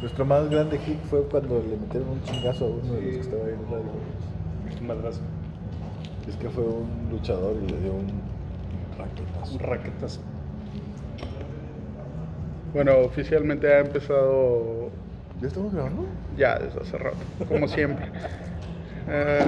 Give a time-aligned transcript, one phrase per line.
[0.00, 3.20] Nuestro más grande hit fue cuando le metieron un chingazo a uno de los que
[3.20, 3.90] estaba ahí en el radio.
[4.80, 5.20] Un madrazo.
[6.28, 8.12] Es que fue un luchador y le dio un
[8.96, 9.54] raquetazo.
[9.54, 10.20] Un raquetazo.
[12.72, 14.90] Bueno, oficialmente ha empezado
[15.40, 16.06] ¿Ya estamos grabando?
[16.36, 17.16] ya desde hace rato,
[17.48, 18.06] como siempre.
[19.08, 19.40] Eh,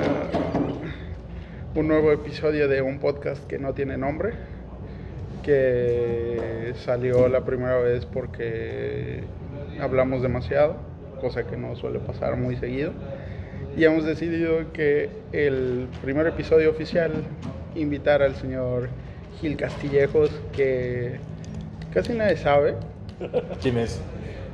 [1.74, 4.32] un nuevo episodio de un podcast que no tiene nombre,
[5.42, 9.22] que salió la primera vez porque
[9.80, 10.76] hablamos demasiado,
[11.20, 12.92] cosa que no suele pasar muy seguido.
[13.76, 17.12] Y hemos decidido que el primer episodio oficial
[17.74, 18.88] invitar al señor
[19.40, 21.18] Gil Castillejos, que
[21.92, 22.74] casi nadie sabe,
[23.62, 24.00] ¿Quién es?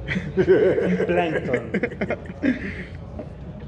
[1.07, 1.61] Plankton.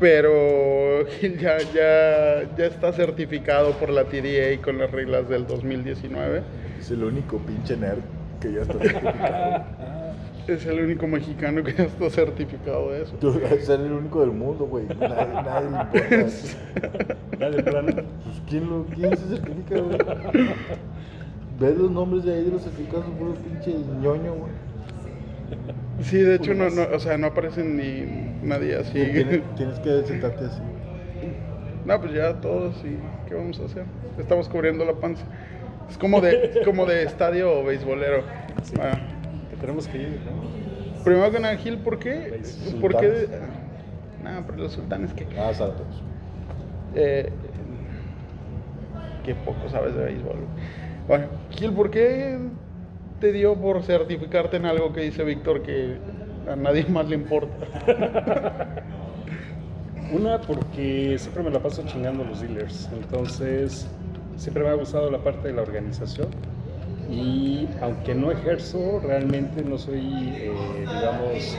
[0.00, 6.42] Pero Gil ya, ya, ya está certificado por la TDA con las reglas del 2019.
[6.80, 8.00] Es el único pinche nerd
[8.40, 9.64] que ya está certificado.
[10.48, 13.14] Es el único mexicano que ya está certificado de eso.
[13.20, 14.86] Tú eres el único del mundo, güey.
[14.86, 17.16] Nadie, nadie le importa.
[17.38, 17.92] Ya de plano.
[17.92, 19.98] Pues, ¿quién, lo, ¿Quién se certifica, güey?
[21.60, 24.52] Ves los nombres de ahí de los certificados, son puro pinche ñoño, güey.
[26.00, 28.92] Sí, de hecho, no, no, o sea, no aparecen ni nadie así.
[28.92, 30.62] Tienes, tienes que sentarte así.
[31.84, 32.96] No, pues ya todos, y
[33.28, 33.84] ¿qué vamos a hacer?
[34.18, 35.24] Estamos cubriendo la panza.
[35.90, 38.22] Es como de, es como de estadio beisbolero.
[38.62, 38.74] Sí.
[38.80, 38.98] Ah.
[39.60, 41.04] Tenemos que ir, ¿no?
[41.04, 42.40] Primero que nada, Gil, ¿por qué?
[42.80, 43.28] ¿Por qué?
[44.22, 45.26] Nada, pero los sultanes que...
[45.38, 46.02] Ah, Santos.
[46.94, 47.30] Eh,
[49.24, 50.36] que poco sabes de béisbol.
[51.06, 52.38] Bueno, Gil, ¿por qué
[53.20, 55.96] te dio por certificarte en algo que dice Víctor que
[56.50, 57.66] a nadie más le importa?
[60.12, 62.88] Una, porque siempre me la paso chingando los dealers.
[62.92, 63.86] Entonces,
[64.36, 66.28] siempre me ha gustado la parte de la organización.
[67.08, 71.56] Y aunque no ejerzo, realmente no soy, eh, digamos,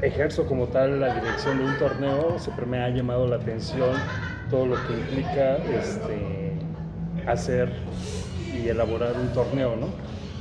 [0.00, 3.96] ejerzo como tal la dirección de un torneo, siempre me ha llamado la atención
[4.50, 6.52] todo lo que implica este,
[7.26, 7.70] hacer
[8.52, 9.88] y elaborar un torneo, ¿no?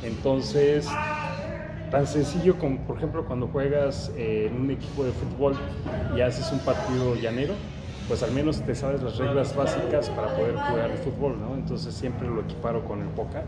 [0.04, 0.88] Entonces,
[1.92, 5.56] tan sencillo como, por ejemplo, cuando juegas eh, en un equipo de fútbol
[6.16, 7.54] y haces un partido llanero,
[8.12, 11.56] pues al menos te sabes las reglas básicas para poder jugar el fútbol, ¿no?
[11.56, 13.44] Entonces siempre lo equiparo con el póker,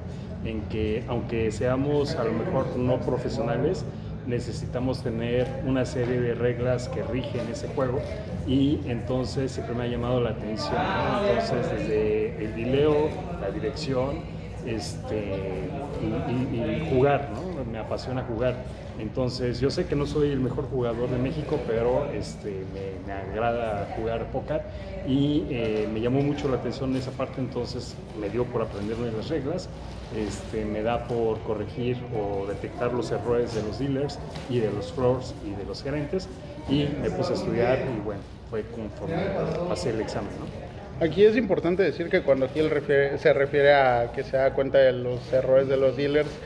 [0.45, 3.83] en que aunque seamos a lo mejor no profesionales,
[4.25, 7.99] necesitamos tener una serie de reglas que rigen ese juego
[8.47, 11.09] y entonces siempre me ha llamado la atención, ¿no?
[11.09, 13.09] Entonces desde el dileo,
[13.41, 14.21] la dirección,
[14.65, 17.65] este, y, y- y jugar, ¿no?
[17.65, 18.63] Me apasiona jugar.
[18.95, 23.11] Entonces, yo sé que no soy el mejor jugador de México, pero este, me, me
[23.13, 24.67] agrada jugar póker
[25.03, 29.29] y eh, me llamó mucho la atención esa parte, entonces me dio por aprenderme las
[29.29, 29.71] reglas,
[30.09, 34.93] este, me da por corregir o detectar los errores de los dealers y de los
[34.93, 36.29] floors y de los gerentes
[36.65, 39.31] y me puse a estudiar y bueno, fue conforme
[39.67, 40.53] pasé el examen, ¿no?
[40.99, 44.77] Aquí es importante decir que cuando Gil refiere- se refiere a que se da cuenta
[44.79, 46.39] de los errores de los dealers,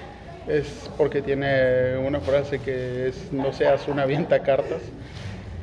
[0.47, 4.81] es porque tiene una frase que es no seas una avienta cartas.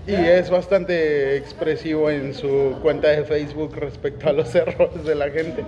[0.06, 5.30] Y es bastante expresivo en su cuenta de Facebook respecto a los errores de la
[5.30, 5.64] gente.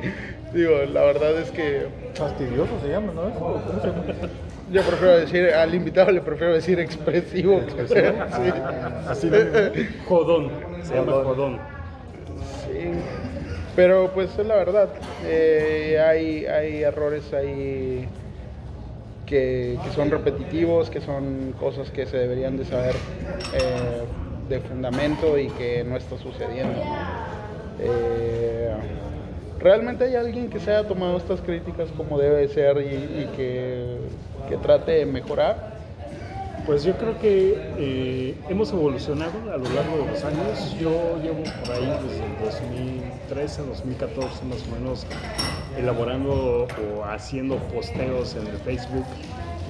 [0.53, 3.33] Digo, la verdad es que Fastidioso se llama, ¿no?
[4.71, 7.59] Yo prefiero decir, al invitado le prefiero decir expresivo.
[7.63, 8.13] ¿Expresivo?
[8.37, 8.53] Sí.
[8.53, 9.39] Ah, así lo
[10.07, 10.51] Jodón,
[10.83, 11.25] se llama Jodón.
[11.25, 11.61] jodón.
[12.67, 12.91] Sí,
[13.75, 14.91] pero pues es la verdad.
[15.25, 18.07] Eh, hay, hay errores ahí
[19.27, 22.95] que, son repetitivos, que son cosas que se deberían de saber
[23.53, 24.05] eh,
[24.49, 26.81] de fundamento y que no está sucediendo.
[27.81, 28.71] Eh,
[29.59, 33.99] ¿Realmente hay alguien que se haya tomado estas críticas como debe ser y, y que,
[34.49, 35.76] que trate de mejorar?
[36.65, 40.77] Pues yo creo que eh, hemos evolucionado a lo largo de los años.
[40.81, 45.07] Yo llevo por ahí desde el 2013, 2014 más o menos
[45.79, 49.05] elaborando o haciendo posteos en el Facebook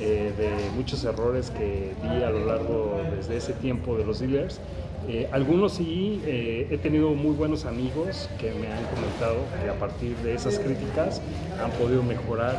[0.00, 4.60] eh, de muchos errores que vi a lo largo desde ese tiempo de los dealers.
[5.08, 10.16] Eh, algunos sí, he tenido muy buenos amigos que me han comentado que a partir
[10.18, 11.20] de esas críticas
[11.62, 12.56] han podido mejorar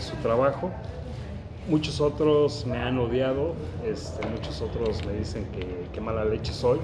[0.00, 0.70] su trabajo.
[1.66, 3.54] Muchos otros me han odiado,
[3.86, 6.78] este, muchos otros me dicen que qué mala leche soy,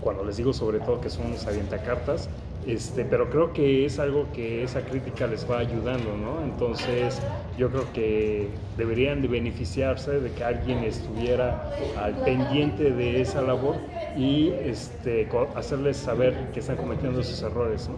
[0.00, 2.30] cuando les digo sobre todo que son unos avientacartas,
[2.66, 6.42] este, pero creo que es algo que esa crítica les va ayudando, ¿no?
[6.44, 7.20] Entonces
[7.58, 8.48] yo creo que
[8.78, 11.70] deberían de beneficiarse de que alguien estuviera
[12.00, 13.76] al pendiente de esa labor
[14.16, 17.96] y este, hacerles saber que están cometiendo esos errores, ¿no?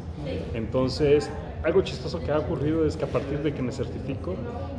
[0.54, 1.31] Entonces
[1.64, 4.34] algo chistoso que ha ocurrido es que a partir de que me certifico,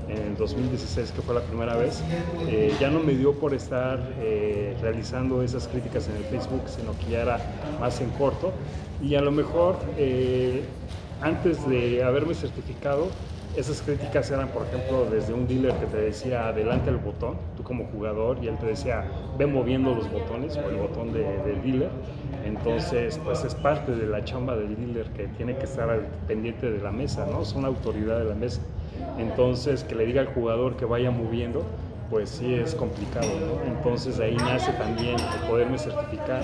[0.07, 2.01] en el 2016, que fue la primera vez,
[2.47, 6.97] eh, ya no me dio por estar eh, realizando esas críticas en el Facebook, sino
[6.99, 7.39] que ya era
[7.79, 8.53] más en corto.
[9.01, 10.63] Y a lo mejor, eh,
[11.21, 13.07] antes de haberme certificado,
[13.57, 17.63] esas críticas eran, por ejemplo, desde un dealer que te decía adelante el botón, tú
[17.63, 19.05] como jugador, y él te decía
[19.37, 21.89] ve moviendo los botones o el botón de, del dealer.
[22.45, 26.69] Entonces, pues es parte de la chamba del dealer que tiene que estar al pendiente
[26.69, 27.43] de la mesa, ¿no?
[27.45, 28.61] Son autoridad de la mesa.
[29.17, 31.63] Entonces, que le diga al jugador que vaya moviendo,
[32.09, 33.71] pues sí es complicado, ¿no?
[33.71, 36.43] Entonces ahí nace también el poderme certificar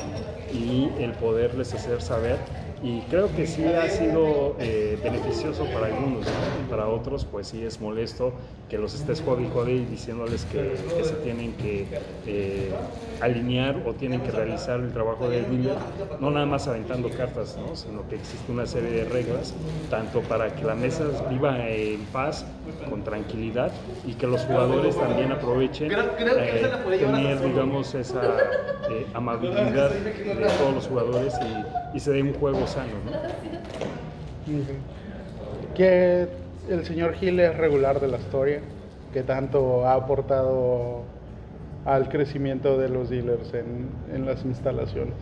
[0.52, 2.38] y el poderles hacer saber
[2.84, 6.26] y creo que sí ha sido eh, beneficioso para algunos,
[6.70, 8.34] para otros pues sí es molesto
[8.70, 11.86] que los estés jode y jode y diciéndoles que, que se tienen que
[12.26, 12.72] eh,
[13.20, 15.78] alinear o tienen que realizar el trabajo del dealer,
[16.20, 17.76] no nada más aventando cartas, ¿no?
[17.76, 19.54] sino que existe una serie de reglas,
[19.90, 22.46] tanto para que la mesa viva en paz,
[22.90, 23.72] con tranquilidad,
[24.06, 28.22] y que los jugadores también aprovechen eh, tener, digamos, esa
[28.90, 31.34] eh, amabilidad de todos los jugadores
[31.94, 32.94] y, y se dé un juego sano.
[33.06, 33.12] ¿no?
[35.76, 36.28] Que
[36.70, 38.62] el señor Gil es regular de la historia,
[39.14, 41.04] que tanto ha aportado
[41.86, 45.16] al crecimiento de los dealers en, en las instalaciones.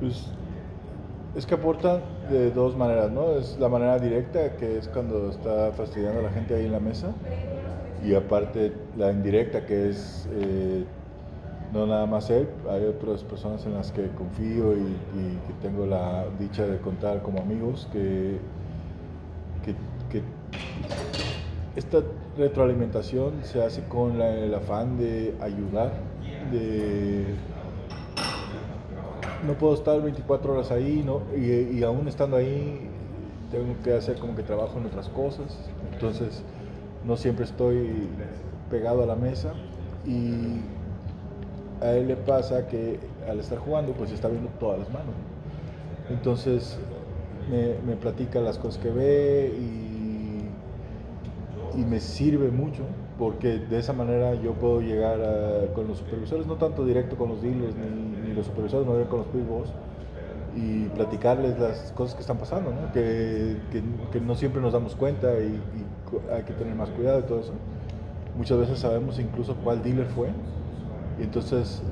[0.00, 0.26] Pues
[1.34, 2.00] es que aporta
[2.30, 3.32] de dos maneras, ¿no?
[3.32, 6.80] Es la manera directa, que es cuando está fastidiando a la gente ahí en la
[6.80, 7.12] mesa,
[8.02, 10.84] y aparte la indirecta, que es eh,
[11.76, 14.96] no nada más él, hay otras personas en las que confío y,
[15.46, 18.38] que tengo la dicha de contar como amigos, que,
[19.64, 19.74] que,
[21.76, 21.98] esta
[22.38, 25.92] retroalimentación se hace con el afán de ayudar,
[26.50, 27.26] de
[29.46, 31.20] no puedo estar 24 horas ahí, ¿no?
[31.36, 32.88] y, y aún estando ahí
[33.50, 35.58] tengo que hacer como que trabajo en otras cosas,
[35.92, 36.42] entonces
[37.04, 38.08] no siempre estoy
[38.70, 39.52] pegado a la mesa
[40.06, 40.60] y
[41.82, 45.14] a él le pasa que al estar jugando pues está viendo todas las manos.
[46.08, 46.14] ¿no?
[46.14, 46.78] Entonces
[47.50, 50.42] me, me platica las cosas que ve y,
[51.80, 52.82] y me sirve mucho
[53.18, 57.30] porque de esa manera yo puedo llegar a- con los supervisores, no tanto directo con
[57.30, 59.68] los dealers ni, ni los supervisores, no directo con los big boss
[60.56, 62.92] y platicarles las cosas que están pasando, ¿no?
[62.92, 63.82] Que, que-
[64.12, 67.40] que no siempre nos damos cuenta y, y hay que tener más cuidado y todo
[67.40, 67.52] eso.
[68.36, 70.28] Muchas veces sabemos incluso cuál dealer fue
[71.18, 71.82] y entonces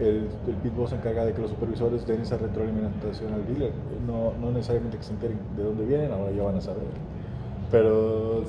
[0.00, 3.46] eh, el, el pit boss se encarga de que los supervisores den esa retroalimentación al
[3.46, 3.72] dealer.
[4.06, 6.84] No, no necesariamente que se enteren de dónde vienen, ahora ya van a saber.
[7.70, 8.44] Pero,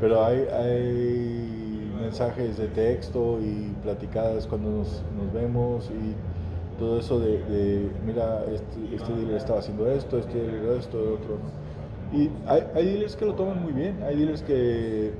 [0.00, 7.18] pero hay, hay mensajes de texto y platicadas cuando nos, nos vemos y todo eso
[7.18, 11.38] de, de, mira, este, este dealer estaba haciendo esto, este dealer esto, otro.
[11.38, 12.18] ¿no?
[12.18, 15.12] Y hay, hay dealers que lo toman muy bien, hay dealers que,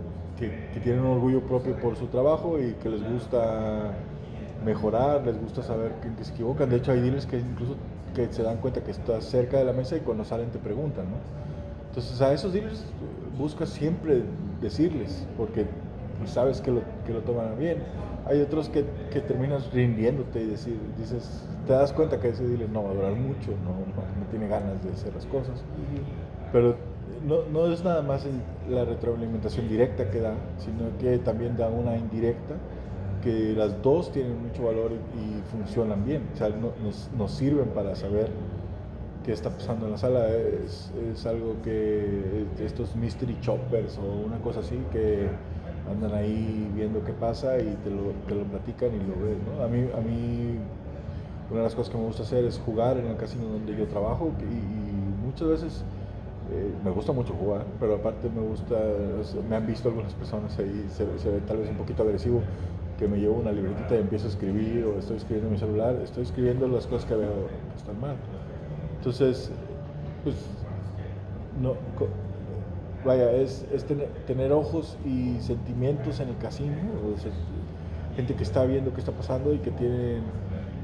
[0.50, 3.92] que, que tienen un orgullo propio por su trabajo y que les gusta
[4.64, 6.68] mejorar, les gusta saber que, que se equivocan.
[6.70, 7.76] De hecho, hay dealers que incluso
[8.14, 11.06] que se dan cuenta que estás cerca de la mesa y cuando salen te preguntan,
[11.10, 11.16] ¿no?
[11.88, 12.84] Entonces a esos dealers
[13.38, 14.22] buscas siempre
[14.60, 15.66] decirles, porque
[16.26, 17.78] sabes que lo, que lo toman bien.
[18.26, 22.70] Hay otros que, que terminas rindiéndote y decir, dices, te das cuenta que ese dealer
[22.70, 25.62] no va a durar mucho, no, no, no tiene ganas de hacer las cosas.
[26.52, 26.76] Pero
[27.26, 28.26] no, no es nada más
[28.70, 32.54] la retroalimentación directa que da, sino que también da una indirecta,
[33.22, 36.22] que las dos tienen mucho valor y, funcionan bien.
[36.34, 38.28] O sea, no- nos, nos sirven para saber
[39.24, 40.28] qué está pasando en la sala.
[40.30, 45.28] Es, es algo que estos mystery choppers o una cosa así que
[45.90, 49.38] andan ahí viendo qué pasa y te lo, te lo platican y lo ves.
[49.58, 49.62] ¿no?
[49.64, 50.58] A, mí, a mí
[51.50, 53.86] una de las cosas que me gusta hacer es jugar en el casino donde yo
[53.86, 55.84] trabajo y muchas veces
[56.52, 58.76] eh, me gusta mucho jugar, pero aparte me gusta,
[59.48, 62.42] me han visto algunas personas ahí, se, se ve tal vez un poquito agresivo,
[62.98, 65.96] que me llevo una libretita y empiezo a escribir o estoy escribiendo en mi celular,
[66.02, 68.16] estoy escribiendo las cosas que veo que están mal.
[68.98, 69.50] Entonces,
[70.22, 70.36] pues,
[71.60, 71.74] no,
[73.04, 76.76] vaya, es, es tener, tener ojos y sentimientos en el casino,
[78.16, 80.22] gente que está viendo qué está pasando y que tienen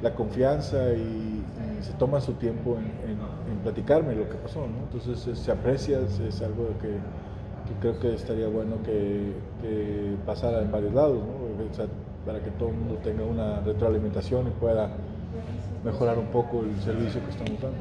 [0.02, 1.36] la confianza y,
[1.80, 3.16] se toman su tiempo en
[3.62, 4.84] platicarme lo que pasó, ¿no?
[4.84, 10.16] Entonces eh, se aprecia, es, es algo que, que creo que estaría bueno que, que
[10.26, 11.70] pasara en varios lados, ¿no?
[11.70, 11.86] O sea,
[12.26, 14.90] para que todo el mundo tenga una retroalimentación y pueda
[15.84, 17.78] mejorar un poco el servicio que estamos dando.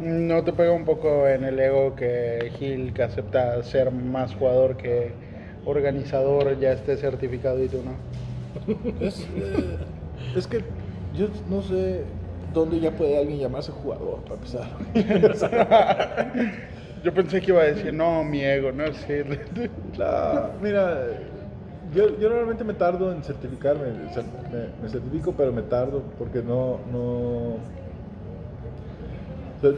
[0.00, 4.76] ¿No te pega un poco en el ego que Gil, que acepta ser más jugador
[4.76, 5.12] que
[5.64, 7.92] organizador, ya esté certificado y tú no?
[9.00, 9.78] Es, eh,
[10.36, 10.64] es que
[11.16, 12.04] yo no sé,
[12.60, 14.68] ¿dónde ya puede alguien llamarse jugador para empezar?
[17.02, 19.24] Yo pensé que iba a decir, no, mi ego, no sé.
[19.96, 21.06] No, mira,
[21.92, 26.14] yo, yo normalmente me tardo en certificarme, o sea, me, me certifico, pero me tardo
[26.18, 27.60] porque no, no, o
[29.60, 29.72] sea,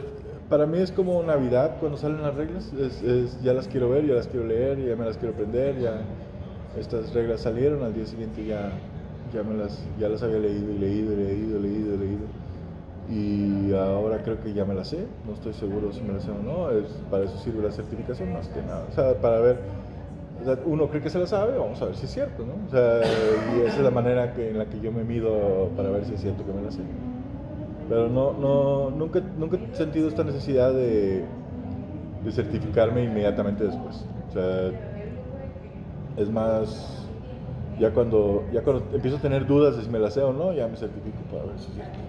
[0.47, 4.05] para mí es como Navidad cuando salen las reglas, es, es- ya las quiero ver,
[4.05, 6.07] ya las quiero leer, ya me las quiero aprender, ya
[6.73, 8.81] estas reglas salieron, al día siguiente ya,
[9.31, 12.27] ya, me las, ya las había leído y leído y leído y leído y leído.
[13.09, 16.31] Y ahora creo que ya me las sé, no estoy seguro si me las sé
[16.31, 19.59] o no, es, para eso sirve la certificación más que nada, o sea, para ver,
[20.65, 22.53] uno cree que se la sabe, vamos a ver si es cierto, ¿no?
[22.67, 23.01] O sea,
[23.55, 26.13] y esa es la manera que, en la que yo me mido para ver si
[26.13, 26.81] es cierto que me la sé.
[27.89, 31.25] Pero no, no, nunca, nunca he sentido esta necesidad de,
[32.23, 34.05] de certificarme inmediatamente después.
[34.29, 34.71] O sea,
[36.17, 37.09] es más,
[37.79, 40.53] ya cuando, ya cuando empiezo a tener dudas de si me la sé o no,
[40.53, 42.08] ya me certifico para ver si es cierto.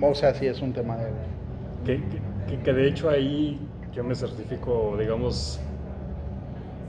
[0.00, 1.38] O sea, sí es un tema de...
[1.82, 2.08] Que,
[2.46, 5.60] que- que de hecho ahí yo me certifico, digamos,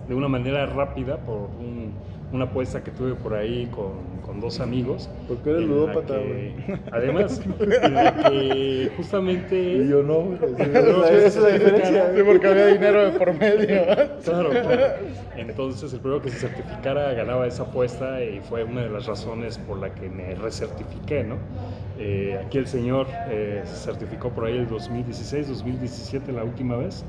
[0.05, 4.59] de una manera rápida por un- una apuesta que tuve por ahí con, con dos
[4.59, 5.09] amigos.
[5.27, 6.53] Porque eres ludópata, güey.
[6.91, 9.55] Además, en la que justamente...
[9.55, 10.37] Y yo no, güey.
[10.59, 12.13] esa es la diferencia.
[12.15, 13.65] Sí, porque había dinero de por medio.
[14.25, 14.81] Claro, claro.
[15.35, 19.57] Entonces el primero que se certificara ganaba esa apuesta y fue una de las razones
[19.59, 21.35] por la que me recertifiqué, ¿no?
[21.99, 27.05] Eh, aquí el señor eh, se certificó por ahí el 2016, 2017 la última vez.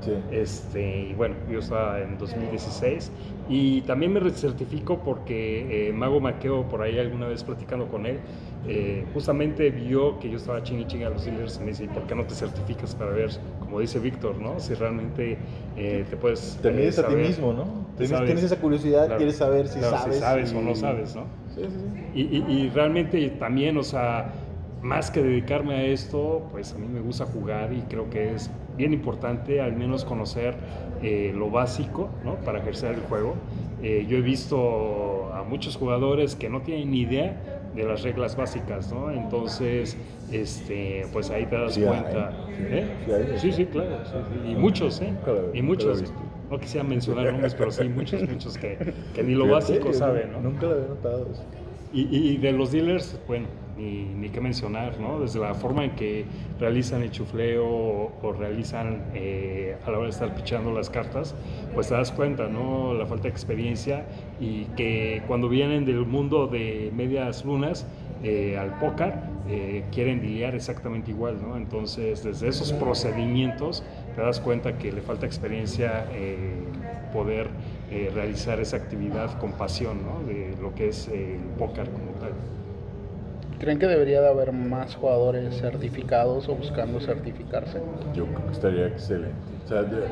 [0.00, 0.12] Sí.
[0.30, 3.10] Este, y bueno, yo estaba en 2016
[3.48, 8.18] y también me recertifico porque eh, Mago Maqueo, por ahí alguna vez platicando con él,
[8.66, 11.84] eh, justamente vio que yo estaba ching y ching a los dealers y me dice,
[11.84, 14.58] "¿Y ¿por qué no te certificas para ver, como dice Víctor, ¿no?
[14.60, 15.38] si realmente
[15.76, 16.58] eh, te puedes...
[16.62, 17.86] Te eh, mides a ti saber- mismo, ¿no?
[17.96, 20.14] Tienes, tienes esa curiosidad, Claro, quieres saber si claro, sabes.
[20.14, 21.22] si sabes o y- no sabes, ¿no?
[21.54, 22.20] Sí, sí, sí.
[22.20, 24.32] Y, y- y realmente también, o sea,
[24.82, 28.50] más que dedicarme a esto, pues a mí me gusta jugar y creo que es
[28.76, 30.54] bien importante al menos conocer
[31.02, 32.36] eh, lo básico, ¿no?
[32.36, 33.34] Para ejercer el juego.
[33.82, 37.40] Eh, yo he visto a muchos jugadores que no tienen ni idea
[37.74, 39.10] de las reglas básicas, ¿no?
[39.10, 39.96] Entonces,
[40.32, 42.32] este, pues ahí te das Sí cuenta.
[42.56, 43.34] sí, ¿eh?
[43.36, 43.52] sí.
[43.52, 44.04] Sí, claro.
[44.04, 44.12] sí,
[44.44, 44.50] sí.
[44.52, 45.12] Y muchos, ¿eh?
[45.54, 46.04] Y muchos.
[46.50, 48.78] No quisiera mencionar nombres, pero sí, muchos, muchos que,
[49.14, 50.40] que ni lo básico saben, ¿no?
[50.40, 51.26] Nunca lo había notado.
[51.92, 52.02] Y,
[52.34, 55.20] y- de los dealers, bueno, ni, ni qué mencionar, ¿no?
[55.20, 56.24] Desde la forma en que
[56.60, 61.34] realizan el chufleo o, realizan eh, a la hora de estar pichando las cartas,
[61.74, 62.92] pues te das cuenta, ¿no?
[62.94, 64.04] La falta de experiencia
[64.40, 67.86] y que cuando vienen del mundo de medias lunas
[68.22, 69.14] eh, al póker,
[69.48, 71.56] eh, quieren dilear exactamente igual, ¿no?
[71.56, 73.82] Entonces, desde esos procedimientos
[74.14, 76.36] te das cuenta que le falta experiencia eh,
[77.14, 77.48] poder
[77.90, 80.20] eh, realizar esa actividad con pasión, ¿no?
[80.26, 82.32] De lo que es eh, el póker como tal.
[83.58, 87.78] ¿Creen que debería de haber más jugadores certificados o buscando certificarse?
[88.14, 89.34] Yo creo que estaría excelente.
[89.64, 90.06] O sea, de-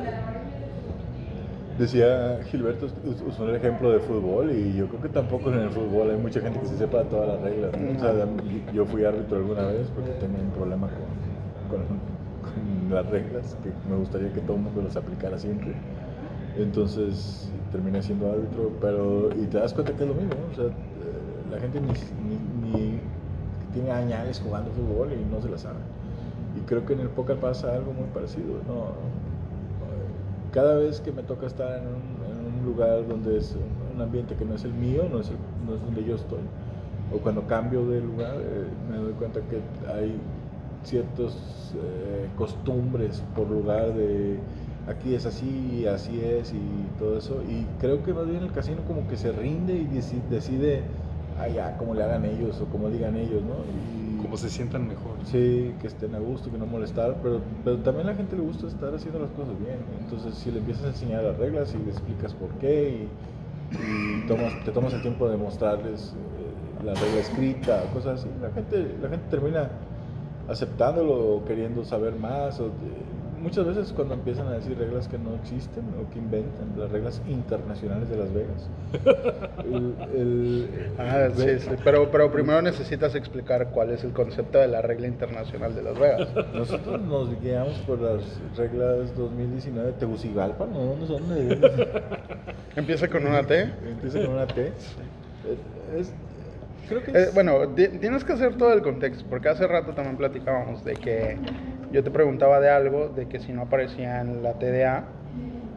[1.77, 5.69] decía Gilberto, us- usó el ejemplo de fútbol y yo creo que tampoco en el
[5.69, 7.71] fútbol hay mucha gente que se sepa todas las reglas.
[7.77, 7.95] ¿no?
[7.95, 8.27] O sea,
[8.73, 11.05] yo fui árbitro alguna vez porque tenía un problema con,
[11.67, 11.87] con-
[12.41, 15.71] con las reglas, que me gustaría que todo el mundo las aplicara siempre.
[16.55, 20.51] Entonces terminé siendo árbitro, pero y te das cuenta que es lo mismo, ¿no?
[20.51, 20.71] o sea, eh,
[21.51, 21.91] la gente ni,
[22.27, 22.99] ni- ni
[23.73, 25.79] tiene años jugando fútbol y no se la sabe.
[26.55, 28.53] Y creo que en el póker pasa algo muy parecido.
[28.67, 28.91] ¿no?
[30.51, 31.95] Cada vez que me toca estar en un,
[32.25, 33.55] en un lugar donde es
[33.93, 36.39] un ambiente que no es el mío, no es, el- no es donde yo estoy,
[37.13, 40.19] o cuando cambio de lugar, eh, me doy cuenta que hay
[40.83, 44.39] ciertas eh, costumbres por lugar de
[44.87, 46.59] aquí es así, así es y
[46.99, 47.41] todo eso.
[47.47, 50.81] Y creo que más bien el casino como que se rinde y deci- decide,
[51.39, 53.55] ah, ya, como le hagan ellos o como digan ellos, ¿no?
[53.73, 55.13] Y, Como se sientan mejor.
[55.25, 58.41] Sí, que estén a gusto, que no molestar, pero, pero también a la gente le
[58.41, 59.77] gusta estar haciendo las cosas bien.
[60.01, 63.07] Entonces, si le empiezas a enseñar las reglas y le explicas por qué
[63.73, 68.29] y, y tomas, te tomas el tiempo de mostrarles eh, la regla escrita, cosas así,
[68.41, 69.69] la gente, la gente termina
[70.49, 72.59] aceptándolo o queriendo saber más.
[72.59, 72.71] O, de-
[73.47, 77.21] muchas veces cuando empiezan a decir reglas que no existen o que inventan, las reglas
[77.29, 78.69] internacionales de Las Vegas.
[79.63, 81.69] El- el- Ah, sí, sí.
[81.83, 85.97] Pero, pero primero necesitas explicar cuál es el concepto de la regla internacional de Las
[85.97, 86.27] Vegas.
[86.53, 88.21] Nosotros nos guiamos por las
[88.57, 90.79] reglas 2019 de Tegucigalpa, ¿no?
[90.79, 91.23] ¿Dónde son?
[92.75, 93.61] Empieza con una T.
[93.89, 94.71] Empieza con una T.
[95.97, 96.13] Es-
[96.89, 99.93] creo que Eh, es- bueno, ti- tienes que hacer todo el contexto, porque hace rato
[99.93, 101.37] también platicábamos de que
[101.89, 105.21] yo te preguntaba de algo, de que si no aparecía en la TDA,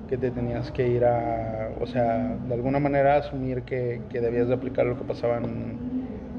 [0.07, 4.49] que te tenías que ir a, o sea, de alguna manera asumir que, que debías
[4.49, 5.85] de aplicar lo que pasaba en,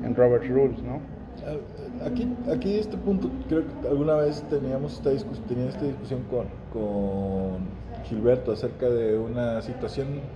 [0.01, 1.09] en Robert's Rules, ¿no?
[1.45, 1.57] Ah,
[2.05, 8.51] aquí, aquí este punto, creo que alguna vez teníamos esta esta discusión con, con Gilberto
[8.51, 10.31] acerca de una situación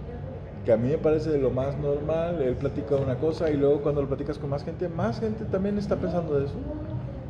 [0.63, 3.81] que a mí me parece de lo más normal, él platica una cosa y luego
[3.81, 6.65] cuando lo platicas con más gente, más gente también está pensando de eso.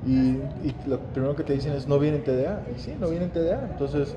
[0.06, 0.38] Y,
[0.88, 2.64] lo primero que te dicen es, no viene en TDA.
[2.76, 3.70] Y sí, no viene en TDA.
[3.72, 4.16] Entonces,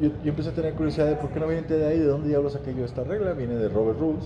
[0.00, 2.28] yo, empecé a tener curiosidad de por qué no viene en TDA y de dónde
[2.28, 3.32] diablos saqué yo esta regla.
[3.32, 4.24] Viene de Robert Rules.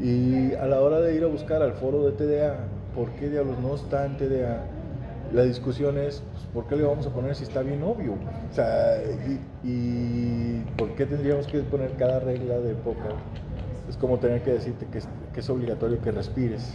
[0.00, 2.56] Y a la hora de ir a buscar al foro de TDA,
[2.94, 4.62] ¿por qué diablos no está en TDA?
[5.32, 8.12] La discusión es, pues, ¿por qué le vamos a poner si está bien obvio?
[8.12, 8.98] O sea,
[9.64, 13.12] y, ¿por qué tendríamos que poner cada regla de póker?
[13.88, 16.74] Es como tener que decirte que es, que es obligatorio que respires,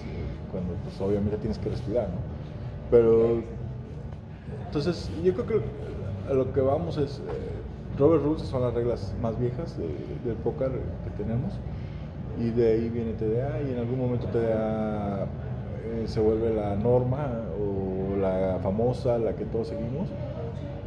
[0.51, 2.32] cuando pues obviamente tienes que respirar, ¿no?
[2.93, 3.41] Pero,
[4.67, 5.61] entonces, yo creo que
[6.29, 7.21] a lo que vamos es, eh,
[7.97, 9.87] Robert Rules son las reglas más viejas de,
[10.23, 11.53] del póker que tenemos,
[12.39, 17.31] y de ahí viene TDA, y en algún momento TDA eh, se vuelve la norma
[17.59, 20.09] o la famosa, la que todos seguimos,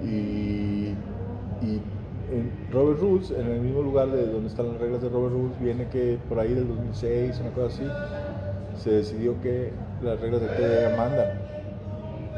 [0.05, 0.95] y,
[1.61, 1.83] y
[2.31, 5.59] en Robert Rules, en el mismo lugar de donde están las reglas de Robert Rules,
[5.59, 7.85] viene que por ahí del 2006, una cosa así,
[8.81, 9.73] se decidió que
[10.05, 11.46] las reglas de TDA mandan.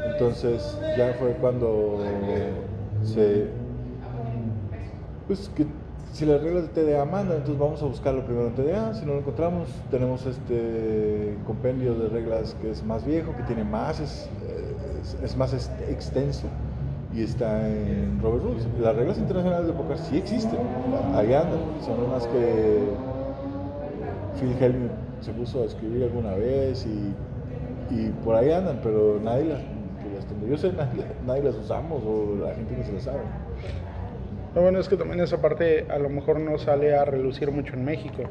[0.05, 2.03] Entonces ya fue cuando
[3.03, 3.47] se...
[5.27, 5.65] Pues que
[6.13, 8.93] si las reglas de TDA mandan, entonces vamos a buscarlo primero en TDA.
[8.93, 13.63] Si no lo encontramos, tenemos este compendio de reglas que es más viejo, que tiene
[13.63, 14.29] más, es,
[15.23, 15.53] es, más
[15.87, 16.47] extenso
[17.13, 18.67] y está en Robert Rules.
[18.81, 20.59] Las reglas internacionales de póker sí existen,
[21.15, 22.79] ahí andan, son unas que
[24.39, 24.89] Phil Helmy
[25.21, 27.13] se puso a escribir alguna vez y,
[27.95, 29.59] y por ahí andan, pero nadie las,
[30.49, 33.19] yo sé, nadie, nadie, las usamos o la gente no se las sabe.
[34.55, 37.75] Lo bueno es que también esa parte a lo mejor no sale a relucir mucho
[37.75, 38.23] en México,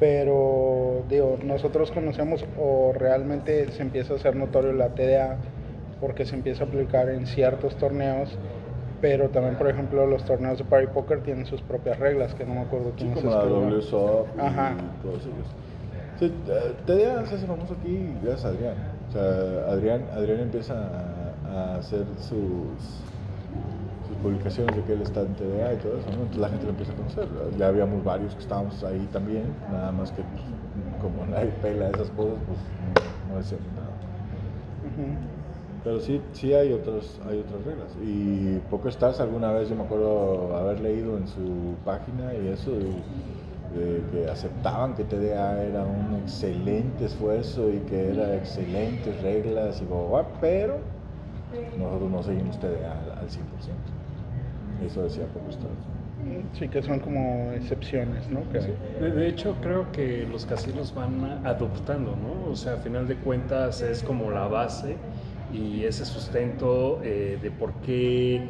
[0.00, 5.38] pero digo, nosotros conocemos o realmente se empieza a hacer notorio la TDA
[6.00, 8.36] porque se empieza a aplicar en ciertos torneos,
[9.00, 12.54] pero también, por ejemplo, los torneos de Party Poker tienen sus propias reglas, que no
[12.54, 14.74] me acuerdo quién sí, como la WSOP Ajá.
[14.76, 15.46] y todos ellos.
[16.18, 16.32] Sí,
[16.86, 18.93] TDA se hace famoso aquí gracias a Adrián.
[19.14, 22.28] Sea, Adrián, Adrián empieza a, a hacer sus,
[24.08, 26.22] sus, publicaciones de que él está en TDA y todo eso, ¿no?
[26.22, 27.28] Entonces la gente lo empieza a conocer.
[27.58, 30.42] Ya habíamos varios que estábamos ahí también, nada más que pues,
[31.00, 32.58] como nadie pela esas cosas, pues
[33.28, 33.90] no, no decíamos nada.
[34.82, 35.34] Uh -huh.
[35.84, 37.88] Pero sí, sí hay, otros, hay otras reglas.
[38.02, 42.72] Y PokerStars alguna vez yo me acuerdo haber leído en su página y eso,
[43.74, 49.84] de, que aceptaban que TDA era un excelente esfuerzo y que eran excelentes reglas y
[49.84, 50.78] bla, pero
[51.78, 54.86] nosotros no seguimos TDA al, al 100%.
[54.86, 55.94] Eso decía PokerStars.
[56.58, 58.48] Sí, que son como excepciones, ¿no?
[58.50, 58.62] Que...
[58.62, 58.70] Sí.
[59.00, 62.50] De, de, hecho, creo que los casinos van adoptando, ¿no?
[62.50, 64.96] O sea, a final de cuentas es como la base
[65.52, 68.48] y ese sustento eh, de por qué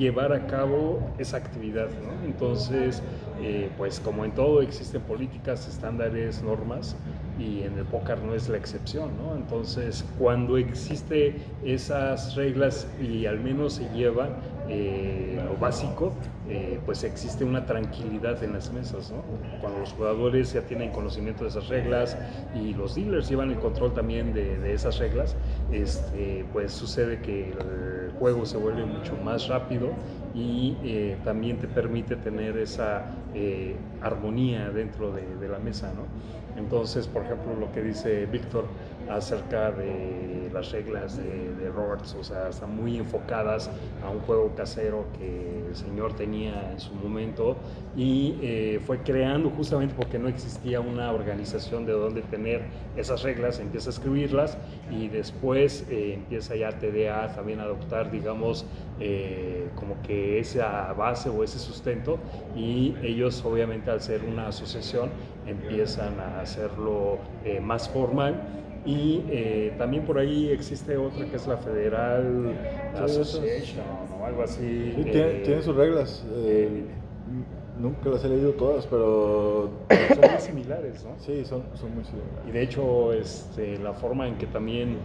[0.00, 1.88] llevar a cabo esa actividad.
[2.24, 3.02] Entonces,
[3.42, 6.96] eh, pues como en todo existen políticas, estándares, normas
[7.38, 9.10] y en el póker no es la excepción.
[9.18, 9.36] ¿no?
[9.36, 14.30] Entonces, cuando existe esas reglas y al menos se lleva
[14.70, 16.12] eh, lo básico,
[16.48, 19.12] eh, pues existe una tranquilidad en las mesas.
[19.60, 22.16] Cuando los jugadores ya tienen conocimiento de esas reglas
[22.54, 25.36] y los dealers llevan el control también de, esas reglas,
[25.72, 29.90] este, pues sucede que el juego se vuelve mucho más rápido
[30.34, 35.92] y eh, también te permite tener esa eh, armonía dentro de, la mesa.
[36.56, 38.66] Entonces, por ejemplo, lo que dice Víctor
[39.10, 43.70] acerca de las reglas de, Roberts, o sea, están muy enfocadas
[44.04, 47.56] a un juego casero que el señor tenía en su momento
[47.96, 52.62] y eh, fue creando justamente porque no existía una organización de donde tener
[52.96, 54.58] esas reglas, empieza a escribirlas
[54.90, 58.66] y después eh, empieza ya TDA también a adoptar, digamos,
[58.98, 62.18] eh, como que esa base o ese sustento
[62.56, 65.10] y ellos obviamente al ser una asociación
[65.46, 67.18] empiezan a hacerlo
[67.62, 68.34] más formal
[68.84, 72.54] y eh, también por ahí existe otra que es la Federal
[72.94, 73.84] Association
[74.18, 74.92] o algo así.
[74.96, 76.24] Sí, tiene, tiene, sus reglas.
[76.34, 76.84] Eh,
[77.78, 81.10] nunca las he leído todas, pero son muy similares, ¿no?
[81.18, 82.48] Sí, son, son muy similares.
[82.48, 84.96] Y de hecho, este, la forma en que también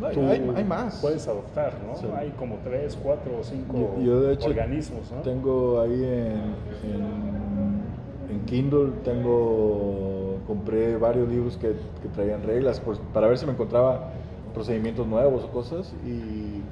[0.00, 1.00] no, tú hay, hay, más.
[1.00, 1.96] puedes adoptar, ¿no?
[1.96, 2.06] Sí.
[2.16, 5.22] Hay como tres, cuatro o cinco yo, yo de hecho, organismos, ¿no?
[5.22, 10.15] Tengo ahí en, en, en Kindle, tengo,
[10.46, 14.10] compré varios libros que, que traían reglas pues, para ver si me encontraba
[14.54, 16.62] procedimientos nuevos o cosas y,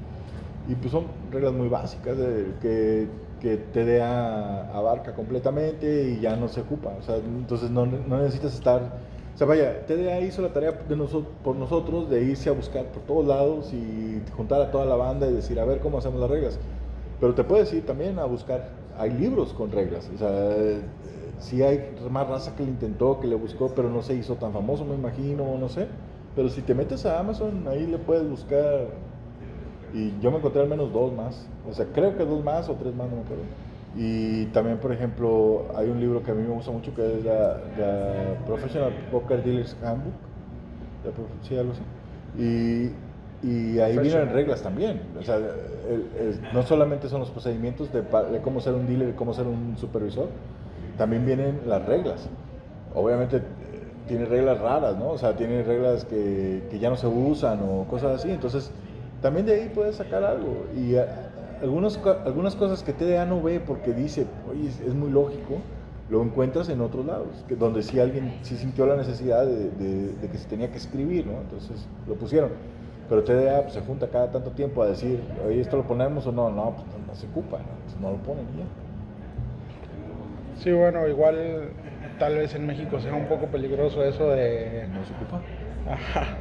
[0.70, 3.08] y pues son reglas muy básicas de, que,
[3.40, 6.94] que TDA abarca completamente y ya no se ocupa.
[6.98, 8.80] O sea, entonces no, no necesitas estar
[9.34, 12.86] O sea, vaya, TDA hizo la tarea de nosotros, por nosotros de irse a buscar
[12.92, 16.20] por todos lados y juntar a toda la banda y decir, a ver cómo hacemos
[16.20, 16.58] las reglas.
[17.20, 20.10] Pero te puedes ir también a buscar, hay libros con reglas.
[20.14, 20.30] O sea,
[21.38, 24.52] sí hay más raza que le intentó, que le buscó, pero no se hizo tan
[24.52, 25.86] famoso, me imagino, no sé.
[26.34, 28.86] Pero si te metes a Amazon, ahí le puedes buscar.
[29.92, 31.46] Y yo me encontré al menos dos más.
[31.68, 33.44] O sea, creo que dos más o tres más, no me acuerdo.
[33.96, 37.24] Y también, por ejemplo, hay un libro que a mí me gusta mucho que es
[37.24, 37.60] la,
[38.46, 40.14] Professional Poker Dealers Handbook.
[41.42, 41.82] Sí, algo así.
[42.36, 42.92] Y,
[43.46, 45.02] y ahí vienen reglas también.
[45.18, 45.38] O sea,
[46.52, 50.28] no solamente son los procedimientos de, de, cómo ser un dealer cómo ser un supervisor,
[50.96, 52.28] también vienen las reglas.
[52.94, 53.42] Obviamente
[54.06, 55.10] tiene reglas raras, ¿no?
[55.10, 58.30] O sea, tiene reglas que, que ya no se usan o cosas así.
[58.30, 58.70] Entonces,
[59.22, 60.66] también de ahí puedes sacar algo.
[60.76, 60.96] Y
[61.62, 65.58] algunos, algunas cosas que TDA no ve porque dice, oye, es, muy lógico,
[66.10, 70.38] lo encuentras en otros lados, que, donde sí alguien sí sintió la necesidad de, que
[70.38, 71.40] se tenía que escribir, ¿no?
[71.40, 72.50] Entonces lo pusieron.
[73.08, 76.32] Pero TDA pues, se junta cada tanto tiempo a decir, oye, ¿esto lo ponemos o
[76.32, 76.50] no?
[76.50, 78.08] No, pues no, se ocupa, ¿no?
[78.08, 78.83] no lo ponen ya.
[80.56, 81.70] Sí, bueno, igual
[82.18, 84.86] tal vez en México sea un poco peligroso eso de...
[84.92, 85.42] No se ocupa.
[85.90, 86.36] Ajá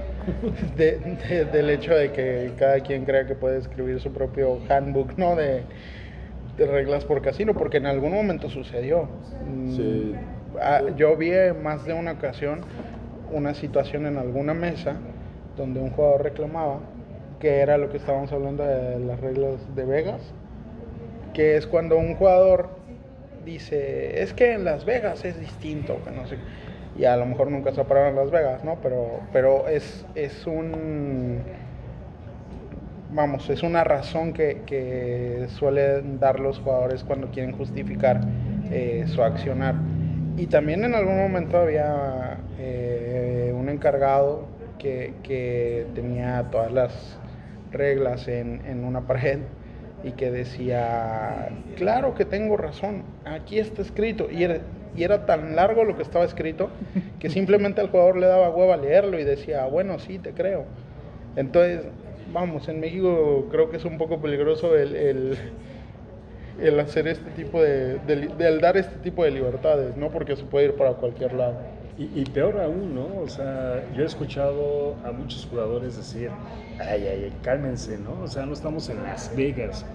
[0.77, 5.35] de, del hecho de que cada quien crea que puede escribir su propio handbook, ¿no?
[5.35, 5.63] De,
[6.57, 9.09] reglas por casino, porque en algún momento sucedió.
[9.47, 10.13] Mm,
[10.61, 12.61] ah, yo vi más de una ocasión
[13.31, 14.97] una situación en alguna mesa
[15.57, 16.81] donde un jugador reclamaba
[17.39, 20.21] que era lo que estábamos hablando de las reglas de Vegas,
[21.33, 22.69] que es cuando un jugador
[23.45, 26.37] dice, es que en Las Vegas es distinto, que no sé
[26.97, 28.77] y a lo mejor nunca se ha parado en Las Vegas, ¿no?
[28.81, 31.39] Pero, pero es, es un,
[33.11, 38.21] vamos, es una razón que, que suelen dar los jugadores cuando quieren justificar
[38.71, 39.75] eh, su accionar.
[40.37, 47.17] Y también en algún momento había eh, un encargado que, que, tenía todas las
[47.71, 49.39] reglas en, en una pared
[50.03, 54.29] y que decía, claro que tengo razón, aquí está escrito.
[54.29, 54.59] Y era,
[54.95, 56.69] y era tan largo lo que estaba escrito
[57.19, 60.65] que simplemente al jugador le daba hueva leerlo y decía, bueno, sí, te creo.
[61.35, 61.85] Entonces,
[62.31, 65.37] vamos, en México creo que es un poco peligroso el,
[66.59, 70.09] el, hacer este tipo de, de, dar este tipo de libertades, ¿no?
[70.09, 71.55] Porque se puede ir para cualquier lado.
[71.97, 73.21] Y, y, peor aún, ¿no?
[73.21, 76.31] O sea, yo he escuchado a muchos jugadores decir,
[76.79, 78.23] ay, ay, ay, cálmense, ¿no?
[78.23, 79.85] O sea, no estamos en Las Vegas.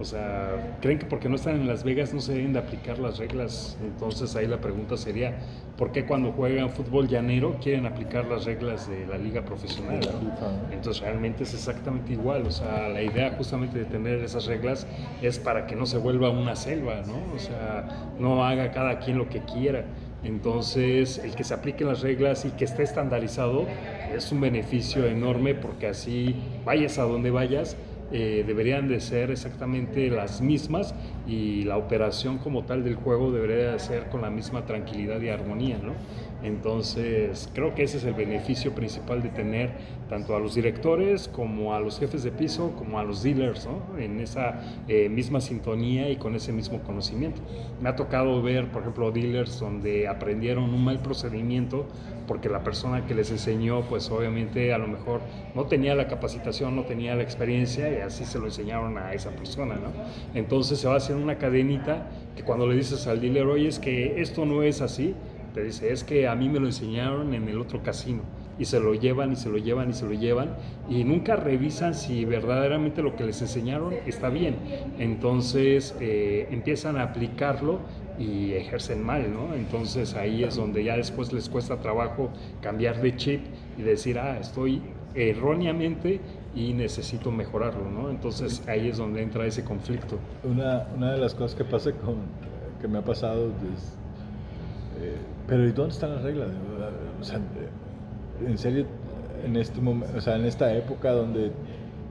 [0.00, 2.98] O sea, ¿creen que porque no están en Las Vegas no se deben de aplicar
[2.98, 3.78] las reglas?
[3.80, 5.36] Entonces ahí la pregunta sería,
[5.78, 10.00] ¿por qué cuando juegan fútbol llanero quieren aplicar las reglas de la liga profesional?
[10.72, 12.44] Entonces realmente es exactamente igual.
[12.44, 14.84] O sea, la idea justamente de tener esas reglas
[15.22, 17.32] es para que no se vuelva una selva, ¿no?
[17.32, 19.84] O sea, no haga cada quien lo que quiera.
[20.24, 23.66] Entonces, el que se apliquen las reglas y que esté estandarizado
[24.14, 26.34] es un beneficio enorme porque así
[26.64, 27.76] vayas a donde vayas,
[28.12, 30.94] eh, deberían de ser exactamente las mismas
[31.26, 35.30] y la operación como tal del juego debería de ser con la misma tranquilidad y
[35.30, 35.94] armonía, ¿no?
[36.44, 39.72] Entonces, creo que ese es el beneficio principal de tener
[40.08, 43.98] tanto a los directores como a los jefes de piso, como a los dealers, ¿no?
[43.98, 47.40] En esa eh, misma sintonía y con ese mismo conocimiento.
[47.80, 51.86] Me ha tocado ver, por ejemplo, dealers donde aprendieron un mal procedimiento
[52.26, 55.20] porque la persona que les enseñó, pues obviamente a lo mejor
[55.54, 59.30] no tenía la capacitación, no tenía la experiencia y así se lo enseñaron a esa
[59.30, 59.92] persona, ¿no?
[60.34, 64.20] Entonces se va hacer una cadenita que cuando le dices al dealer, oye, es que
[64.20, 65.14] esto no es así,
[65.54, 68.22] te dice, es que a mí me lo enseñaron en el otro casino.
[68.58, 70.56] Y se lo llevan y se lo llevan y se lo llevan
[70.88, 74.56] y nunca revisan si verdaderamente lo que les enseñaron está bien.
[74.98, 77.80] Entonces eh, empiezan a aplicarlo
[78.16, 79.54] y ejercen mal, ¿no?
[79.54, 83.40] Entonces ahí es donde ya después les cuesta trabajo cambiar de chip
[83.76, 84.82] y decir, ah, estoy
[85.16, 86.20] erróneamente
[86.54, 88.10] y necesito mejorarlo, ¿no?
[88.10, 90.18] Entonces ahí es donde entra ese conflicto.
[90.44, 92.18] Una, una de las cosas que pasa con,
[92.80, 94.03] que me ha pasado es eh,
[95.46, 96.50] pero ¿y dónde están las reglas?
[97.20, 97.40] O sea,
[98.44, 98.86] en serio,
[99.44, 101.52] en este momento, o sea, en esta época donde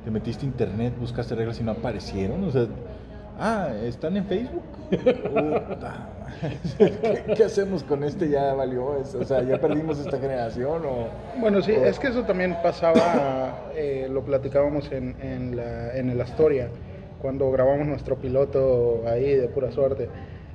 [0.03, 2.67] te metiste a internet, buscaste reglas y no aparecieron, o sea,
[3.39, 4.63] ah, ¿están en Facebook?
[7.35, 8.29] ¿Qué, hacemos con este?
[8.29, 11.07] Ya valió eso, o sea, ya perdimos esta generación o...
[11.39, 16.19] Bueno, sí, es que eso también pasaba, eh, lo platicábamos en, en, la, en el
[16.21, 16.69] Astoria,
[17.21, 20.09] cuando grabamos nuestro piloto ahí de pura suerte.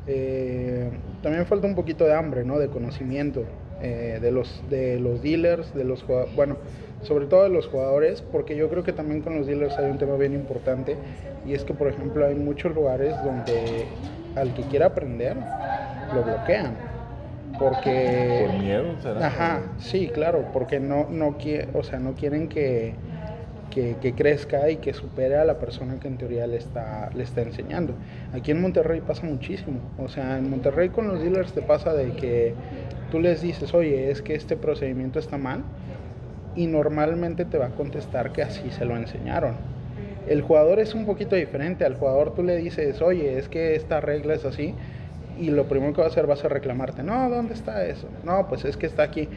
[0.08, 0.88] Eh,
[1.22, 2.58] también falta un poquito de hambre, ¿no?
[2.58, 3.44] De conocimiento
[3.82, 6.56] eh, de, los, de los dealers, de los bueno,
[7.02, 9.98] sobre todo de los jugadores, porque yo creo que también con los dealers hay un
[9.98, 10.96] tema bien importante
[11.46, 13.86] y es que, por ejemplo, hay muchos lugares donde
[14.34, 15.36] al que quiera aprender
[16.14, 16.74] lo bloquean.
[17.58, 18.94] porque ¿Por miedo?
[19.02, 19.26] ¿Será?
[19.26, 21.36] Ajá, sí, claro, porque no, no,
[21.74, 22.94] o sea, no quieren que,
[23.70, 27.42] que, crezca y que supere a la persona que en teoría le está, le está
[27.42, 27.94] enseñando.
[28.32, 29.80] Aquí en Monterrey pasa muchísimo.
[29.98, 32.54] O sea, en Monterrey con los dealers te pasa de que
[33.10, 35.62] tú les dices, oye, es que este procedimiento está mal
[36.56, 39.56] y normalmente te va a contestar que así se lo enseñaron.
[40.28, 41.84] El jugador es un poquito diferente.
[41.84, 44.74] Al jugador tú le dices, oye, es que esta regla es así.
[45.38, 48.08] Y lo primero que va a hacer va a ser reclamarte, no, ¿dónde está eso?
[48.24, 49.28] No, pues es que está aquí.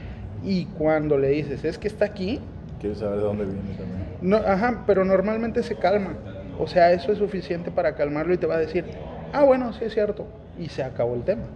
[0.44, 2.42] Y cuando le dices, es que está aquí,
[2.82, 4.01] Quieres saber de dónde viene también.
[4.22, 6.18] No, ajá, pero normalmente se calma.
[6.58, 8.92] O sea, eso es suficiente para calmarlo y te va a decir,
[9.32, 10.28] ah, bueno, sí es cierto.
[10.58, 11.50] Y se acabó el tema.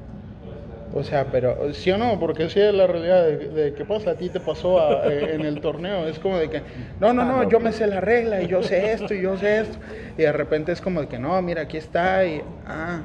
[0.93, 4.11] O sea, pero sí o no, porque sí es la realidad de, de qué pasa,
[4.11, 6.07] a ti te pasó a- eh, en el torneo.
[6.07, 6.63] Es como de que,
[6.99, 9.59] no, no, no, yo me sé la regla y yo sé esto y yo sé
[9.59, 9.79] esto.
[10.17, 13.01] Y de repente es como de que, no, mira, aquí está y, ah,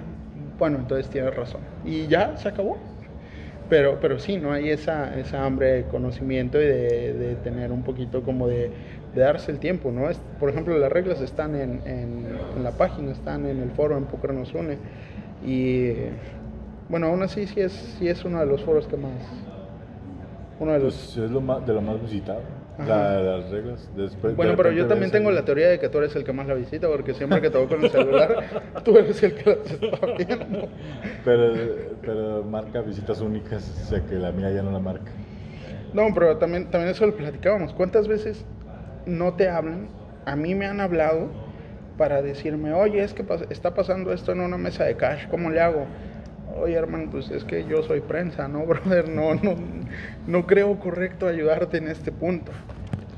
[0.59, 1.63] bueno, entonces tienes razón.
[1.83, 2.79] Y ya, se acabó.
[3.69, 7.85] Pero, pero sí, no hay esa, esa hambre de conocimiento y de, de tener un
[7.85, 8.73] poquito como de,
[9.15, 10.09] de darse el tiempo, ¿no?
[10.09, 13.97] Es, por ejemplo, las reglas están en, en, en la página, están en el foro
[13.97, 14.79] en Poker Nos Une.
[15.45, 15.95] Y
[16.89, 19.13] bueno, aún así sí es, sí es uno de los foros que más...
[20.59, 20.95] Uno de los...
[20.95, 22.41] Pues es lo más, de lo más visitado.
[22.87, 23.89] La- las reglas.
[23.95, 26.33] Después, bueno, de pero yo también tengo la teoría de que tú eres el que
[26.33, 29.51] más la visita, porque siempre que te voy con el celular, tú eres el que
[29.51, 30.69] las está viendo.
[31.25, 31.53] Pero,
[32.01, 35.11] pero marca visitas únicas, o sea que la mía ya no la marca.
[35.93, 37.75] No, pero también, también eso lo platicábamos.
[37.75, 38.47] ¿Cuántas veces
[39.11, 39.89] no te hablan?
[40.25, 41.31] A mí me han hablado
[41.97, 45.61] para decirme, oye, es que está pasando esto en una mesa de cash, ¿cómo le
[45.61, 45.87] hago?
[46.47, 49.09] Oye, hermano, pues es que yo soy prensa, ¿no, brother?
[49.09, 49.57] No, no,
[50.27, 52.53] no creo correcto ayudarte en este punto.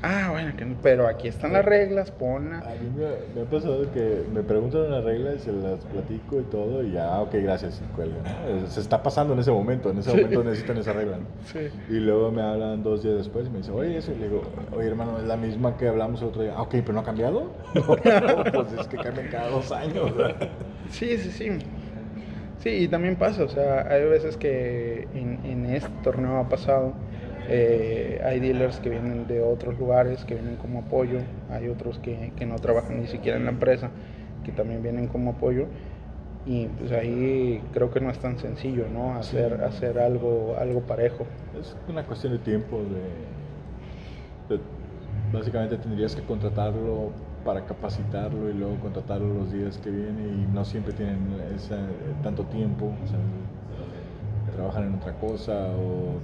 [0.05, 2.59] Ah, bueno, que no- pero aquí están las reglas, ponla.
[2.59, 3.05] A mí me,
[3.39, 6.91] me ha pasado que me preguntan una regla y se las platico y todo y
[6.91, 8.67] ya, ok, gracias, y cuelgan, ¿no?
[8.67, 10.17] Se está pasando en ese momento, en ese Sí.
[10.17, 11.25] momento necesitan esa regla, ¿no?
[11.45, 11.69] Sí.
[11.89, 14.41] Y luego me hablan dos días después y me dicen, oye, eso, y le digo,
[14.75, 16.53] oye, hermano, es la misma que hablamos el otro día.
[16.57, 17.51] Ah, ok, pero no ha cambiado.
[17.73, 20.11] No, pues es que cambian cada dos años.
[20.89, 21.49] Sí, sí, sí.
[22.59, 26.93] Sí, y también pasa, o sea, hay veces que en, en este torneo ha pasado,
[27.47, 32.31] eh, hay dealers que vienen de otros lugares, que vienen como apoyo, hay otros que,
[32.35, 33.91] que no trabajan ni siquiera en la empresa,
[34.43, 35.67] que también vienen como apoyo,
[36.45, 39.15] y pues ahí creo que no es tan sencillo, ¿no?
[39.15, 41.25] Hacer, hacer algo, algo parejo.
[41.59, 44.61] Es una cuestión de tiempo, de, de-
[45.31, 47.11] básicamente tendrías que contratarlo
[47.45, 51.19] para capacitarlo y luego contratarlo los días que viene y no siempre tienen
[51.55, 51.87] esa-
[52.21, 53.19] tanto tiempo, o sea,
[54.55, 56.19] trabajan en otra cosa o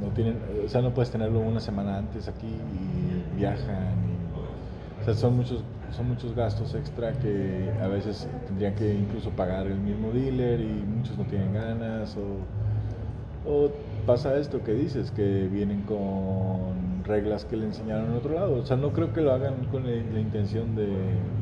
[0.00, 5.04] no tienen, o sea, no puedes tenerlo una semana antes aquí y viajan y, o
[5.04, 9.78] sea, son muchos son muchos gastos extra que a veces tendrían que incluso pagar el
[9.78, 13.70] mismo dealer y muchos no tienen ganas o
[14.06, 18.56] pasa esto que dices, que vienen con reglas que le enseñaron en otro lado.
[18.56, 20.88] O sea, no creo que lo hagan con la, la intención de,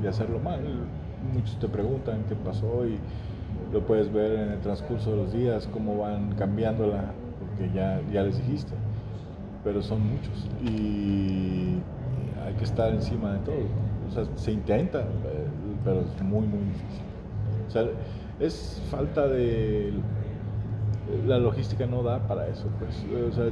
[0.03, 0.61] de hacerlo mal.
[1.33, 2.99] Muchos te preguntan qué pasó y
[3.73, 7.13] lo puedes ver en el transcurso de los días, cómo van cambiándola,
[7.59, 8.73] porque ya, ya les dijiste.
[9.65, 11.79] Pero son muchos y
[12.45, 13.65] hay que estar encima de todo.
[14.09, 15.47] O sea, se intenta, eh,
[15.85, 17.05] pero es muy, muy difícil.
[17.67, 17.85] O sea,
[18.41, 19.93] es falta de
[21.27, 23.47] la logística no da para eso, pues, o sea,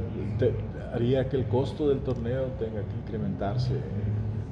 [0.93, 3.73] haría que el costo del torneo tenga que incrementarse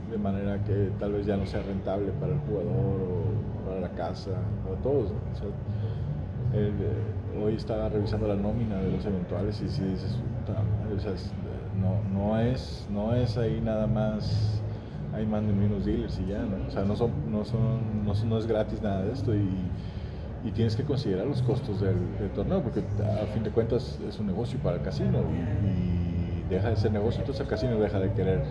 [0.09, 3.89] de manera que tal vez ya no sea rentable para el jugador o para la
[3.89, 4.31] casa,
[4.63, 5.11] para todos.
[5.11, 5.47] O sea,
[6.59, 10.23] el, eh, hoy estaba revisando la nómina de los eventuales y si dices,
[10.95, 11.33] o sea, es-
[11.73, 14.63] no, no, es, no es ahí nada más,
[15.11, 16.65] hay más de menos dealers y ya, ¿no?
[16.67, 19.33] O sea, no, son, no, son, no, es gratis nada de esto
[20.43, 24.19] y tienes que considerar los costos del, del torneo, porque a fin de cuentas es
[24.19, 27.99] un negocio para el casino y, y deja de ser negocio, entonces el casino deja
[27.99, 28.43] de querer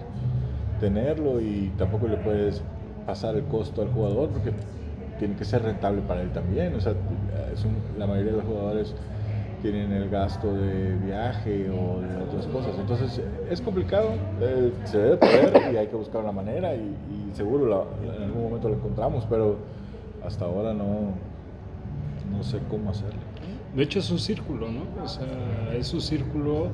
[0.78, 2.64] tenerlo y tampoco le puedes
[3.04, 4.54] pasar el costo al jugador porque
[5.18, 6.74] tiene que ser rentable para él también.
[6.74, 6.96] O sea,
[7.52, 8.94] es un- la mayoría de los jugadores
[9.62, 12.72] tienen el gasto de viaje o de otras cosas.
[12.78, 13.20] Entonces
[13.50, 17.86] es complicado, eh, se debe poder y hay que buscar una manera y, y seguro
[18.04, 19.56] en algún momento lo encontramos, pero
[20.26, 21.12] hasta ahora no,
[22.30, 23.20] no sé cómo hacerlo.
[23.74, 24.82] De hecho es un círculo, ¿no?
[25.02, 25.26] O sea,
[25.74, 26.68] es un círculo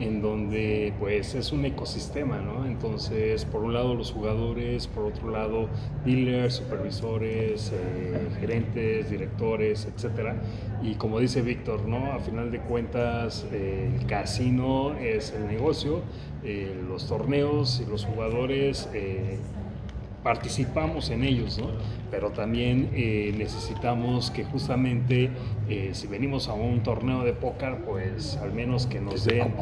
[0.00, 2.66] en donde pues es un ecosistema, ¿no?
[2.66, 5.68] Entonces, por un lado los jugadores, por otro lado
[6.04, 10.36] dealers, supervisores, eh, gerentes, directores, etcétera.
[10.82, 12.12] Y como dice Víctor, ¿no?
[12.12, 16.02] A final de cuentas eh, el casino es el negocio,
[16.42, 19.38] eh, los torneos y los jugadores eh,
[20.24, 21.68] participamos en ellos, ¿no?
[22.10, 25.30] Pero también eh, necesitamos que justamente
[25.68, 29.54] eh, si venimos a un torneo de póker, pues al menos que nos den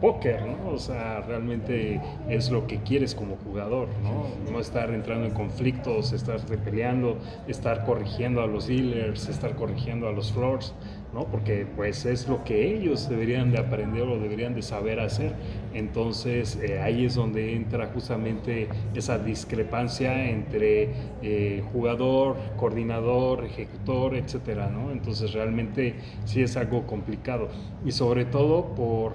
[0.00, 0.70] póker, ¿no?
[0.70, 4.26] O sea, realmente es lo que quieres como jugador, ¿no?
[4.50, 10.12] No estar entrando en conflictos, estar peleando, estar corrigiendo a los dealers, estar corrigiendo a
[10.12, 10.74] los floors.
[11.16, 11.24] ¿No?
[11.24, 15.32] Porque pues es lo que ellos deberían de aprender o deberían de saber hacer.
[15.72, 20.90] Entonces eh, ahí es donde entra justamente esa discrepancia entre
[21.22, 24.92] eh, jugador, coordinador, ejecutor, etcétera, ¿no?
[24.92, 25.94] Entonces realmente
[26.26, 27.48] sí es algo complicado
[27.84, 29.14] y sobre todo por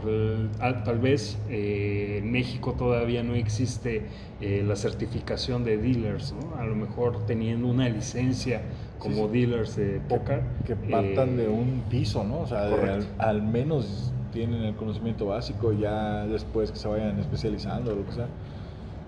[0.60, 4.02] tal vez eh, en México todavía no existe
[4.42, 6.60] la certificación de dealers, ¿no?
[6.60, 8.64] A lo mejor teniendo una licencia
[9.02, 10.42] como dealers de póker.
[10.66, 12.42] Que, partan de un piso, ¿no?
[12.42, 12.70] O sea,
[13.18, 18.14] al, menos tienen el conocimiento básico, ya después que se vayan especializando o lo que
[18.14, 18.28] sea.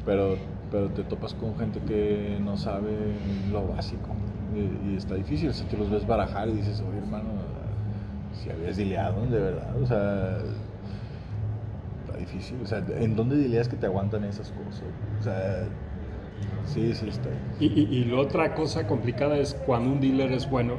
[0.06, 0.36] Pero,
[0.72, 2.92] pero te topas con gente que no sabe
[3.52, 4.10] lo básico
[4.56, 5.50] y, está difícil.
[5.50, 7.30] O sea, te los ves barajar y dices, oye, hermano,
[8.34, 10.38] si habías dileado, de verdad, o sea,
[12.06, 12.58] está difícil.
[12.62, 14.84] O sea, ¿en dónde dileas que te aguantan esas cosas?
[15.20, 15.68] O sea,
[16.66, 17.30] Sí, sí, está.
[17.60, 20.76] Y, y, la otra cosa complicada es cuando un dealer es bueno,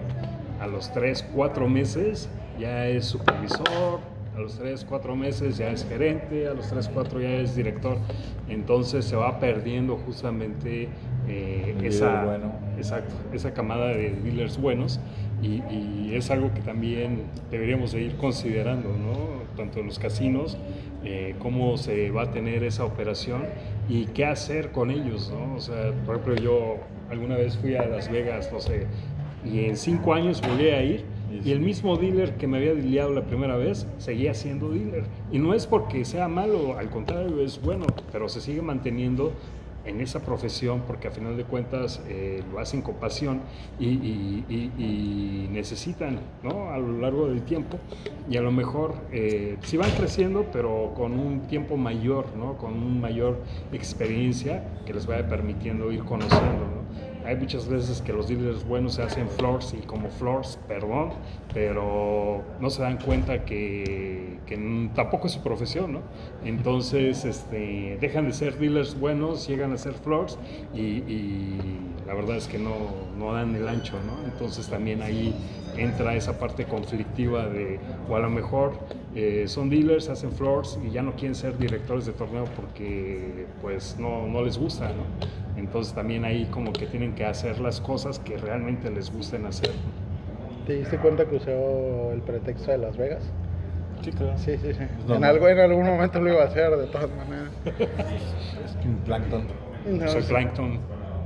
[0.60, 4.00] a los 3, 4 meses ya es supervisor,
[4.34, 7.98] a los 3, 4 meses ya es gerente, a los 3, 4 ya es director.
[8.48, 10.88] Entonces se va perdiendo justamente
[11.28, 12.52] eh, esa, bueno.
[12.76, 15.00] exacto, esa camada de dealers buenos
[15.42, 19.44] y, y, es algo que también deberíamos de ir considerando, ¿no?
[19.56, 20.56] tanto en los casinos,
[21.04, 23.42] eh, cómo se va a tener esa operación
[23.88, 25.56] y qué hacer con ellos, ¿no?
[25.56, 26.76] O sea, por ejemplo, yo
[27.10, 28.86] alguna vez fui a Las Vegas, no sé,
[29.44, 31.04] y en cinco años volví a ir
[31.44, 35.04] y el mismo dealer que me había liado la primera vez seguía siendo dealer.
[35.32, 39.32] Y no es porque sea malo, al contrario, es bueno, pero se sigue manteniendo
[39.84, 43.40] en esa profesión porque a final de cuentas eh, lo hacen con pasión
[43.78, 46.70] y, necesitan ¿no?
[46.70, 47.78] a lo largo del tiempo
[48.28, 52.56] y a lo mejor eh, sí van creciendo pero con un tiempo mayor, ¿no?
[52.56, 53.38] con una mayor
[53.72, 56.66] experiencia que les vaya permitiendo ir conociendo.
[56.66, 57.13] ¿no?
[57.24, 61.10] Hay muchas veces que los dealers buenos se hacen floors y como floors, perdón,
[61.54, 64.38] pero no se dan cuenta que,
[64.94, 66.00] tampoco es su profesión, ¿no?
[66.44, 70.38] Entonces, este, dejan de ser dealers buenos, llegan a ser floors
[70.74, 71.42] y,
[72.06, 72.74] la verdad es que no,
[73.18, 74.30] no, dan el ancho, ¿no?
[74.30, 75.34] Entonces también ahí
[75.78, 78.78] entra esa parte conflictiva de, o a lo mejor
[79.14, 83.96] eh, son dealers, hacen floors y ya no quieren ser directores de torneo porque pues
[83.98, 85.04] no, no les gusta, ¿no?
[85.56, 89.70] Entonces también ahí como que tienen que hacer las cosas que realmente les gusten hacer.
[90.66, 93.30] ¿Te diste cuenta que usó el pretexto de Las Vegas?
[94.02, 94.36] Sí, claro.
[94.36, 94.82] Sí, sí, sí.
[95.12, 97.52] en, algo, en algún momento lo iba a hacer, de todas maneras.
[98.64, 99.46] es un plancton.
[100.08, 100.78] Soy plancton.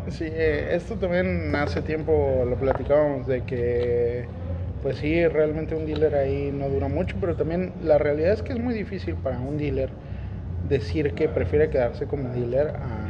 [0.08, 4.26] Sí, eh, esto también hace tiempo lo platicábamos de que,
[4.82, 8.52] pues sí, realmente un dealer ahí no dura mucho, pero también la realidad es que
[8.52, 9.90] es muy difícil para un dealer
[10.68, 13.07] decir que prefiere quedarse como dealer a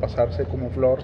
[0.00, 1.00] pasarse como flor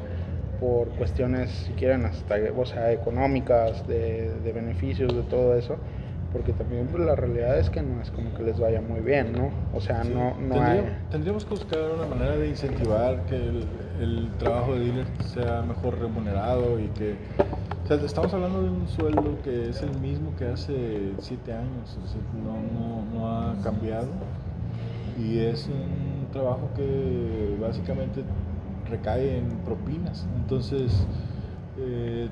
[0.60, 5.76] por cuestiones, si quieren, hasta o sea, económicas, de, beneficios, de todo eso,
[6.32, 9.32] porque también pues, la realidad es que no es como que les vaya muy bien,
[9.32, 9.50] ¿no?
[9.74, 10.82] O sea, no, no hay...
[11.10, 16.78] Tendríamos que buscar una manera de incentivar que el, trabajo de dealer sea mejor remunerado
[16.78, 17.16] y que...
[17.84, 21.98] O sea, estamos hablando de un sueldo que es el mismo que hace siete años,
[22.44, 24.06] no, no, no ha cambiado
[25.18, 28.22] y es un trabajo que básicamente
[28.92, 30.26] recae en propinas.
[30.36, 30.92] Entonces,
[31.78, 32.28] eh,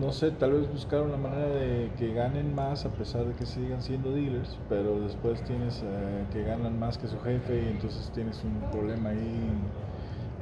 [0.00, 3.46] no sé, tal vez buscar una manera de que ganen más a pesar de que
[3.46, 8.10] sigan siendo dealers, pero después tienes eh, que ganan más que su jefe y entonces
[8.14, 9.50] tienes un problema ahí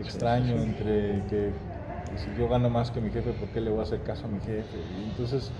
[0.00, 1.52] extraño entre que
[2.16, 4.28] si yo gano más que mi jefe, ¿por qué le voy a hacer caso a
[4.28, 4.76] mi jefe?
[4.98, 5.50] Y entonces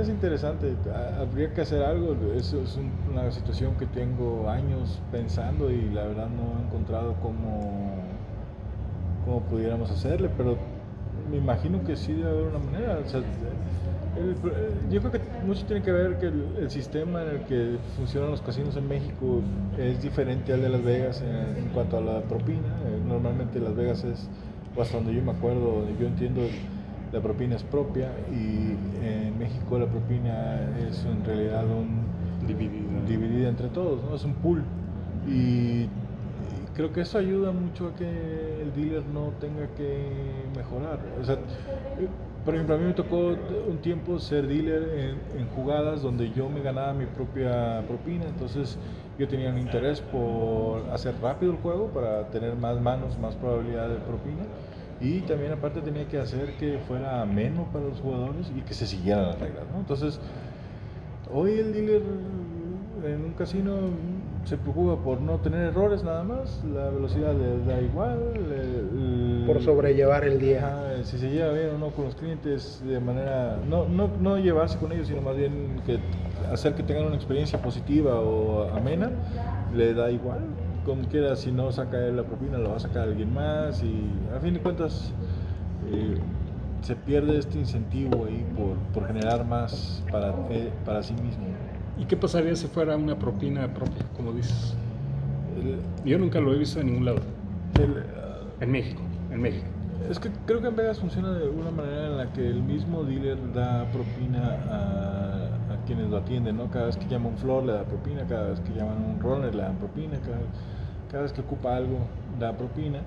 [0.00, 0.74] es interesante,
[1.20, 2.78] habría que hacer algo, eso es
[3.10, 7.92] una situación que tengo años pensando y la verdad no he encontrado cómo
[9.28, 10.56] cómo pudiéramos hacerle, pero
[11.30, 12.98] me imagino que sí debe haber una manera.
[14.90, 18.40] yo creo que mucho tiene que ver que el, sistema en el que funcionan los
[18.40, 19.42] casinos en México
[19.76, 22.68] es diferente al de Las Vegas en, cuanto a la propina.
[22.86, 24.30] Eh, normalmente Las Vegas es,
[24.74, 26.40] o hasta donde yo me acuerdo, yo entiendo,
[27.12, 33.02] la propina es propia y en México la propina es en realidad un, dividida.
[33.06, 34.16] dividida entre todos, ¿no?
[34.16, 34.62] es un pool.
[35.28, 35.86] Y
[36.78, 38.04] creo que eso ayuda mucho a que
[38.62, 40.06] el dealer no tenga que
[40.56, 41.00] mejorar.
[41.20, 41.36] O sea,
[42.44, 43.36] por ejemplo, a mí me tocó
[43.68, 48.78] un tiempo ser dealer en, jugadas donde yo me ganaba mi propia propina, entonces
[49.18, 53.88] yo tenía un interés por hacer rápido el juego para tener más manos, más probabilidad
[53.88, 54.44] de propina
[55.00, 58.86] y también aparte tenía que hacer que fuera ameno para los jugadores y que se
[58.86, 59.80] siguieran las reglas, ¿no?
[59.80, 60.20] Entonces,
[61.34, 62.02] hoy el dealer
[63.04, 63.72] en un casino
[64.48, 68.18] se preocupa por no tener errores nada más, la velocidad le da igual.
[69.46, 71.02] por sobrellevar el día.
[71.04, 74.78] si se lleva bien o no con los clientes de manera, no, no, no llevarse
[74.78, 75.98] con ellos, sino más bien que
[76.50, 79.10] hacer que tengan una experiencia positiva o amena,
[79.76, 80.40] le da igual.
[80.86, 84.10] Como quiera, si no saca él la propina, lo va a sacar alguien más y
[84.34, 85.12] a fin de cuentas
[85.92, 86.16] eh,
[86.80, 91.44] se pierde este incentivo ahí por, por generar más para, eh, para sí mismo.
[91.98, 94.74] ¿Y qué pasaría si fuera una propina propia, como dices?
[96.04, 97.20] Yo nunca lo he visto en ningún lado.
[98.60, 99.66] en México, en México.
[100.08, 103.02] Es que creo que en Vegas funciona de una manera en la que el mismo
[103.02, 105.44] dealer da propina a,
[105.86, 106.70] quienes lo atienden, ¿no?
[106.70, 109.54] Cada vez que llama un flor le da propina, cada vez que llaman un runner
[109.54, 110.36] le dan propina, cada,
[111.10, 111.98] cada vez que ocupa algo
[112.38, 113.00] da propina.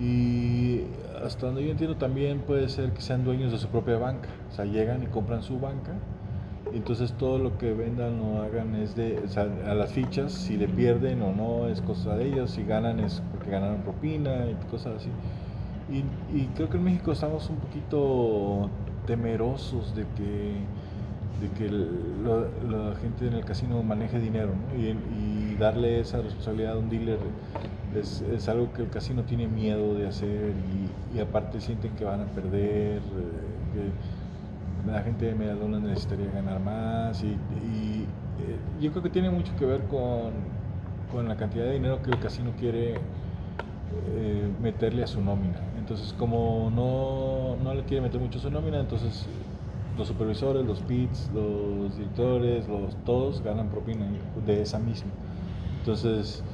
[0.00, 0.82] Y
[1.24, 4.52] hasta donde yo entiendo también puede ser que sean dueños de su propia banca, o
[4.52, 5.92] sea, llegan y compran su banca
[6.72, 9.22] entonces todo lo que vendan o hagan es de,
[9.66, 13.22] a las fichas, si le pierden o no es cosa de ellos, si ganan es
[13.32, 15.10] porque ganaron propina y cosas así.
[15.90, 18.68] Y, creo que en México estamos un poquito
[19.06, 20.52] temerosos de que,
[21.40, 26.88] de que la gente en el casino maneje dinero y, darle esa responsabilidad a un
[26.88, 27.18] dealer
[27.96, 30.52] es, es, algo que el casino tiene miedo de hacer
[31.12, 32.98] y, aparte sienten que van a perder.
[32.98, 33.90] Eh,
[34.92, 39.66] la gente de Medialuna necesitaría ganar más y, eh, yo creo que tiene mucho que
[39.66, 40.32] ver con,
[41.10, 45.58] con, la cantidad de dinero que el casino quiere eh, meterle a su nómina.
[45.78, 49.26] Entonces, como no, no, le quiere meter mucho a su nómina, entonces
[49.96, 54.06] los supervisores, los pits, los directores, los, todos ganan propina
[54.46, 55.10] de esa misma.
[55.80, 56.44] Entonces,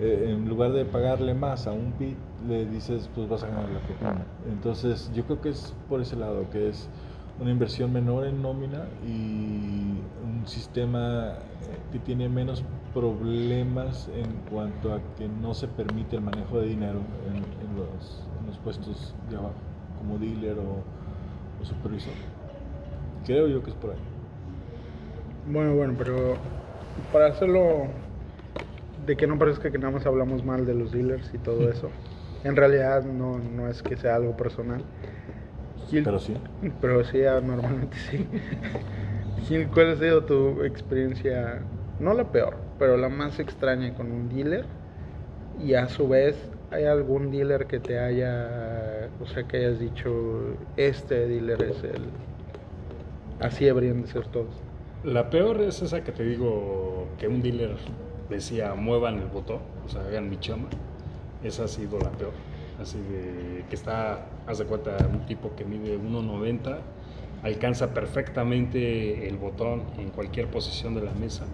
[0.00, 2.16] eh, en lugar de pagarle más a un pit,
[2.46, 4.26] le dices, pues vas a ganar la propina.
[4.50, 6.88] Entonces, yo creo que es por ese lado, que es
[7.40, 11.34] una inversión menor en nómina y un sistema
[11.90, 12.62] que tiene menos
[12.92, 17.40] problemas en cuanto a que no se permite el manejo de dinero en,
[17.76, 19.54] los, puestos de abajo,
[19.98, 22.12] como dealer o, supervisor.
[23.24, 23.98] Creo yo que es por ahí.
[25.46, 26.36] Bueno, bueno, pero
[27.12, 27.86] para hacerlo
[29.06, 31.90] de que no parezca que nada más hablamos mal de los dealers y todo eso,
[32.44, 34.82] en realidad no, no es que sea algo personal
[35.90, 36.34] pero sí.
[36.80, 38.26] Pero sí, normalmente sí.
[39.46, 41.62] Gil, ¿cuál ha sido tu experiencia,
[41.98, 44.64] no la peor, pero la más extraña con un dealer?
[45.62, 46.36] Y a su vez,
[46.70, 52.04] ¿hay algún dealer que te haya, o sea, que hayas dicho, este dealer es el...
[53.40, 54.54] Así deberían de ser todos?
[55.02, 57.76] La peor es esa que te digo, que un dealer
[58.28, 60.68] decía, muevan el botón, o sea, hagan mi chama.
[61.42, 62.32] Esa ha sido la peor
[62.80, 66.78] así de que está, haz de cuenta, un tipo que mide 1,90,
[67.42, 71.46] alcanza perfectamente el botón en cualquier posición de la mesa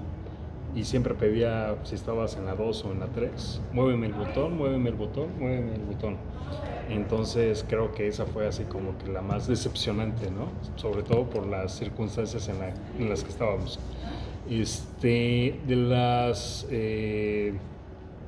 [0.75, 4.57] y siempre pedía, si estabas en la 2 o en la 3, muéveme el botón,
[4.59, 6.17] muéveme el botón, muéveme el botón.
[6.91, 10.49] Entonces creo que esa fue así como que la más decepcionante, ¿no?
[10.77, 12.57] Sobre todo por las circunstancias en,
[13.03, 13.81] en las que estábamos.
[14.51, 16.67] Este, de las...
[16.71, 17.55] Eh,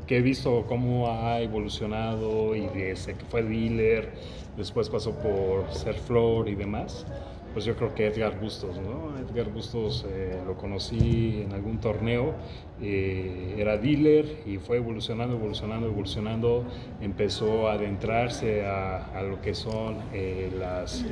[0.07, 4.15] que he visto cómo ha evolucionado y desde que fue dealer,
[4.59, 7.07] después pasó por ser flor y demás,
[7.55, 8.77] pues yo creo que Edgar Bustos.
[9.31, 12.35] Edgar Bustos eh, lo conocí en algún torneo,
[12.83, 16.65] eh, era dealer y fue evolucionando, evolucionando, evolucionando,
[17.01, 21.05] empezó a adentrarse a, a lo que son eh, las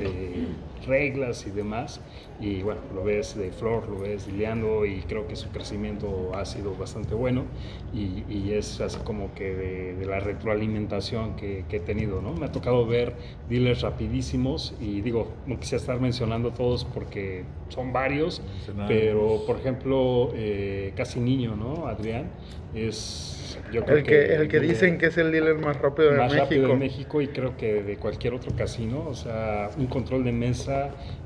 [0.85, 2.01] reglas y demás.
[2.39, 6.45] Y bueno, lo ves de flor, lo ves dileando y creo que su crecimiento ha
[6.45, 7.45] sido bastante bueno
[7.93, 12.33] y, y es así como que de, la retroalimentación que, que, he tenido, ¿no?
[12.33, 13.13] Me ha tocado ver
[13.49, 18.41] dealers rapidísimos y digo, no quisiera estar mencionando todos porque son varios,
[18.87, 21.87] pero por ejemplo, eh, casi niño, ¿no?
[21.87, 22.29] Adrián
[22.73, 26.43] es el que, el que dicen que es el dealer más rápido de más México.
[26.43, 29.05] rápido de México y creo que de cualquier otro casino.
[29.07, 30.76] O sea, un control de mesa,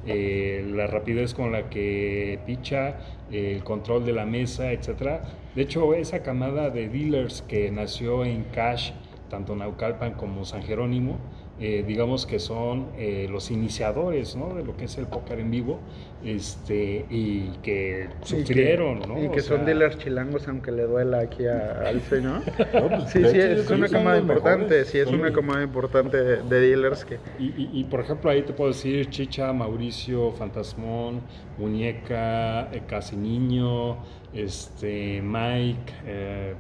[0.06, 2.98] eh, la rapidez con la que picha,
[3.32, 5.22] el control de la mesa, etcétera.
[5.56, 8.92] De hecho, esa camada de dealers que nació en Cash,
[9.30, 11.18] tanto Naucalpan como San Jerónimo,
[11.64, 14.56] eh, digamos que son eh, los iniciadores ¿no?
[14.56, 15.80] de lo que es el póker en vivo
[16.26, 18.98] este, y que sufrieron.
[18.98, 19.24] Y que, ¿no?
[19.24, 22.42] y que son dealers chilangos, aunque le duela aquí a Alce, ¿no?
[23.08, 27.20] sí, sí, es una camada importante, sí, es una camada importante de, dealers que...
[27.38, 31.22] Y, y, por ejemplo, ahí te puedo decir Chicha, Mauricio, Fantasmón,
[31.60, 33.98] Muñeca, eh, Casi Niño,
[34.34, 36.56] este, Mike, eh,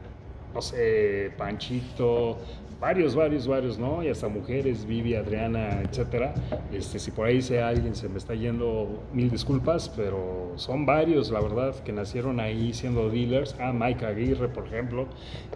[0.53, 2.37] no sé, Panchito,
[2.81, 4.03] varios, varios, varios, ¿no?
[4.03, 6.33] Y hasta mujeres, Vivi, Adriana, etcétera.
[6.73, 11.29] Este, si por ahí sea alguien se me está yendo, mil disculpas, pero son varios,
[11.29, 13.55] la verdad, que nacieron ahí siendo dealers.
[13.59, 15.07] Ah, Mike Aguirre, por ejemplo.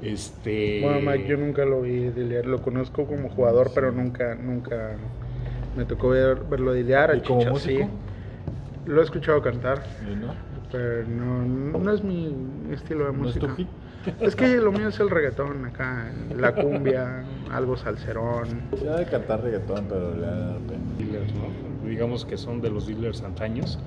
[0.01, 0.81] Este...
[0.81, 4.95] Bueno, Mike, yo nunca lo vi dealer, lo conozco como jugador, pero nunca, nunca
[5.75, 7.17] me tocó ver, verlo dealear.
[7.17, 7.89] ¿Y como músico?
[8.85, 9.83] Lo he escuchado cantar.
[10.21, 10.33] ¿No?
[10.71, 12.31] Pero no, no es mi
[12.71, 13.47] estilo de ¿No es música.
[13.47, 13.67] tu hit?
[14.19, 18.61] Es que lo mío es el reggaetón acá, la cumbia, algo salserón.
[18.83, 21.65] Ya de cantar reggaetón, pero dealers, ¿no?
[21.87, 23.77] Digamos que son de los dealers antaños,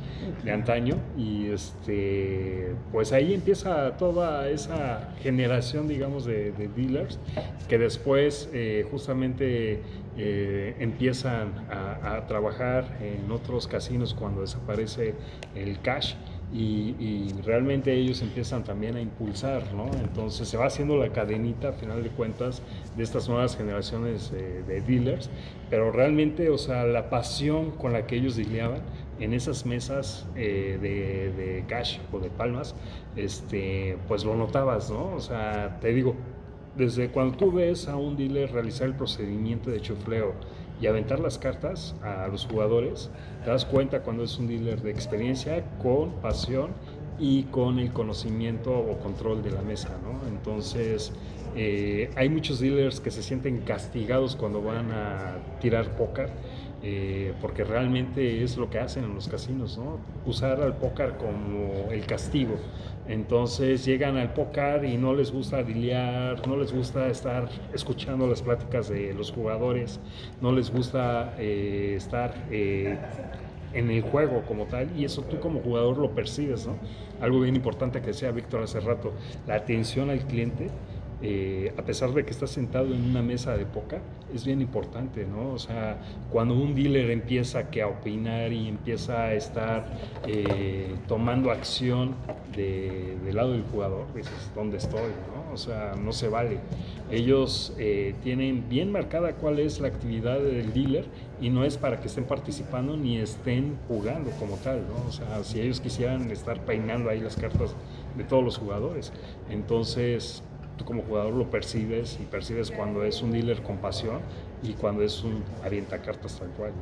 [0.45, 7.19] de antaño, y este, pues ahí empieza toda esa generación, digamos, de, de dealers
[7.69, 9.83] que después eh, justamente
[10.17, 15.15] eh, empiezan a, a trabajar en otros casinos cuando desaparece
[15.57, 16.15] el cash.
[16.53, 19.91] Y, y realmente ellos empiezan también a impulsar, ¿no?
[20.01, 22.63] Entonces se va haciendo la cadenita, a final de cuentas,
[22.97, 25.29] de estas nuevas generaciones eh, de dealers,
[25.69, 28.81] pero realmente, o sea, la pasión con la que ellos dealeaban
[29.21, 32.75] en esas mesas eh, de, de cash o de palmas,
[33.17, 35.15] este, pues lo notabas, ¿no?
[35.15, 36.15] O sea, te digo,
[36.77, 40.35] desde cuando tú ves a un dealer realizar el procedimiento de chufleo
[40.81, 43.11] y aventar las cartas a los jugadores,
[43.45, 46.73] te das cuenta cuando es un dealer de experiencia, con pasión
[47.19, 50.29] y con el conocimiento o control de la mesa, ¿no?
[50.29, 51.13] Entonces,
[51.57, 56.31] eh, hay muchos dealers que se sienten castigados cuando van a tirar póker,
[56.83, 59.99] eh, porque realmente es lo que hacen en los casinos, ¿no?
[60.27, 62.55] Usar al póker como el castigo.
[63.09, 68.43] Entonces llegan al póker y no les gusta dilear, no les gusta estar escuchando las
[68.43, 69.99] pláticas de los jugadores,
[70.43, 72.99] no les gusta eh, estar eh,
[73.73, 76.77] en el juego como tal, y eso tú como jugador lo percibes, ¿no?
[77.21, 79.13] Algo bien importante que decía Víctor hace rato,
[79.47, 80.69] la atención al cliente
[81.21, 84.01] eh, a pesar de que estás sentado en una mesa de poca,
[84.33, 85.53] es bien importante, ¿no?
[85.53, 85.99] O sea,
[86.31, 89.87] cuando un dealer empieza a opinar y empieza a estar
[90.27, 92.15] eh, tomando acción
[92.55, 95.11] de, del lado del jugador, dices, ¿dónde estoy?
[95.35, 95.53] ¿no?
[95.53, 96.59] O sea, no se vale.
[97.11, 101.07] Ellos eh, tienen bien marcada cuál es la actividad del dealer
[101.41, 105.09] y no es para que estén participando ni estén jugando como tal, ¿no?
[105.09, 107.75] O sea, si ellos quisieran estar peinando ahí las cartas
[108.17, 109.13] de todos los jugadores.
[109.51, 110.43] Entonces,
[110.79, 114.21] tú como jugador lo percibes y percibes cuando es un dealer con pasión
[114.63, 116.73] y cuando es un avientacartas tal cual.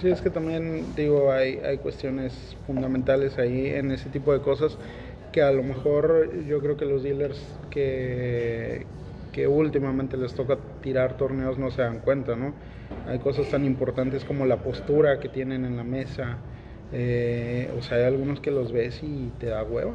[0.00, 4.78] Sí, es que también, digo, hay, hay cuestiones fundamentales ahí en ese tipo de cosas
[5.32, 8.86] que a lo mejor yo creo que los dealers que,
[9.32, 12.54] que últimamente les toca tirar torneos no se dan cuenta, ¿no?
[13.08, 16.38] Hay cosas tan importantes como la postura que tienen en la mesa,
[16.92, 19.94] eh, o sea, hay algunos que los ves y te da hueva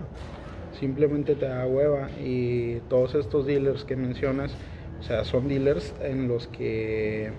[0.78, 4.56] simplemente te da hueva y todos estos dealers que mencionas,
[5.00, 7.32] o sea, son dealers en los que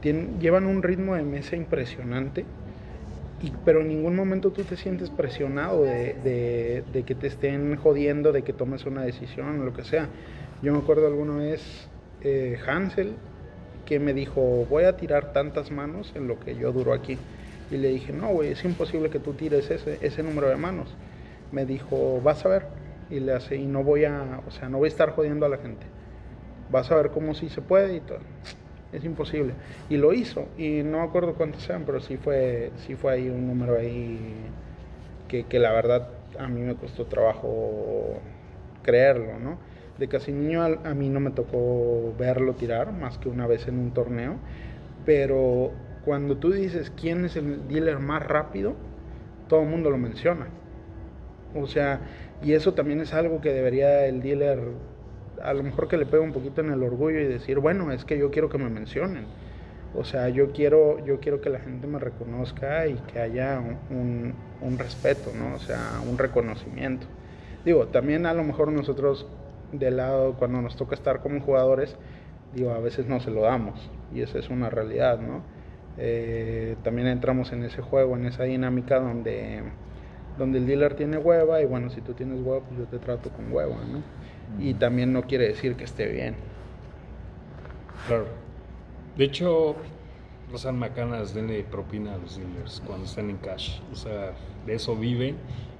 [0.00, 2.44] tienen, llevan un ritmo de mesa impresionante,
[3.42, 8.32] y, pero en ningún momento tú te sientes presionado de, de, que te estén jodiendo,
[8.32, 10.08] de que tomes una decisión o lo que sea.
[10.60, 11.88] Yo me acuerdo alguna vez
[12.22, 13.14] eh, Hansel
[13.86, 17.16] que me dijo, voy a tirar tantas manos en lo que yo duro aquí.
[17.70, 20.88] Y le dije, no, güey, es imposible que tú tires ese, ese número de manos
[21.52, 22.66] me dijo, vas a ver,
[23.10, 25.48] y le hace, y no voy a, o sea, no voy a estar jodiendo a
[25.48, 25.86] la gente.
[26.70, 28.20] Vas a ver cómo sí se puede y todo.
[28.92, 29.54] Es imposible.
[29.88, 33.46] Y lo hizo, y no acuerdo cuántos sean, pero sí fue, sí fue ahí un
[33.46, 34.18] número ahí
[35.28, 38.20] que, que la verdad a mí me costó trabajo
[38.82, 39.58] creerlo, ¿no?
[39.98, 43.68] De casi niño a, a mí no me tocó verlo tirar, más que una vez
[43.68, 44.36] en un torneo,
[45.04, 45.72] pero
[46.04, 48.74] cuando tú dices quién es el dealer más rápido,
[49.48, 50.48] todo el mundo lo menciona.
[51.54, 52.00] O sea,
[52.42, 54.60] y eso también es algo que debería el dealer,
[55.42, 58.04] a lo mejor que le pegue un poquito en el orgullo y decir, bueno, es
[58.04, 59.26] que yo quiero que me mencionen.
[59.94, 63.58] O sea, yo quiero, yo quiero que la gente me reconozca y que haya
[63.90, 65.54] un, un respeto, ¿no?
[65.54, 67.06] O sea, un reconocimiento.
[67.64, 69.26] Digo, también a lo mejor nosotros
[69.72, 71.96] de lado, cuando nos toca estar como jugadores,
[72.54, 73.90] digo, a veces no se lo damos.
[74.14, 75.42] Y esa es una realidad, ¿no?
[75.96, 79.62] Eh, también entramos en ese juego, en esa dinámica donde
[80.38, 83.30] donde el dealer tiene hueva y bueno, si tú tienes hueva, pues yo te trato
[83.30, 84.02] con hueva, ¿no?
[84.58, 86.36] Y también no quiere decir que esté bien.
[88.06, 88.26] Claro.
[89.16, 89.76] De hecho,
[90.50, 93.80] no sean macanas, denle propina a los dealers cuando estén en cash.
[93.92, 94.32] O sea,
[94.64, 95.36] de eso viven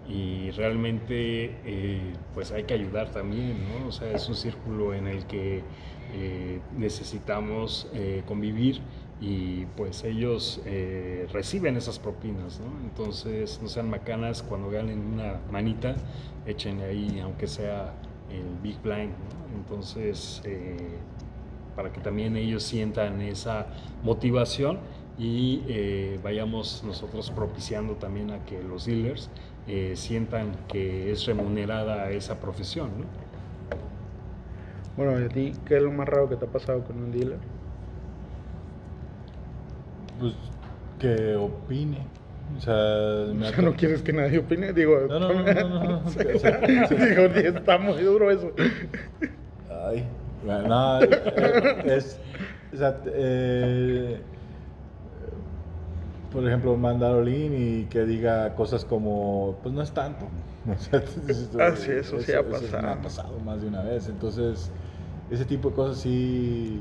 [0.09, 3.89] y realmente eh, pues hay que ayudar también, ¿no?
[3.89, 5.63] O sea, es un círculo en el que
[6.15, 8.81] eh, necesitamos eh, convivir
[9.21, 10.61] y pues ellos
[11.33, 12.67] reciben esas propinas, ¿no?
[12.85, 15.97] Entonces no sean macanas cuando ganen una manita,
[16.47, 17.95] echen ahí aunque sea
[18.31, 19.59] el Big Blind, ¿no?
[19.59, 20.43] Entonces
[21.75, 23.67] para que también ellos sientan esa
[24.03, 24.79] motivación
[25.19, 29.31] y vayamos nosotros propiciando también a que los dealers
[29.71, 32.89] eh, sientan que es remunerada esa profesión.
[33.01, 33.05] ¿no?
[34.97, 37.13] Bueno, ¿y a ti qué es lo más raro que te ha pasado con un
[37.13, 37.39] dealer?
[40.19, 40.35] Pues
[40.99, 41.99] que opine.
[42.57, 45.01] O sea, me no quieres que nadie opine, digo.
[45.09, 46.03] No, no, no, no, no.
[46.07, 48.53] o sea, digo, está muy duro eso.
[49.71, 50.05] Ay,
[50.45, 52.19] no, eh, es,
[52.73, 54.21] o sea, eh,
[56.33, 60.27] por ejemplo, mandar Olin y que diga cosas como, pues no es tanto.
[61.59, 62.83] ah, sí, eso, sí ha pasado.
[62.83, 64.09] me ha pasado más de una vez.
[64.09, 64.71] Entonces,
[65.31, 66.81] ese tipo de cosas sí,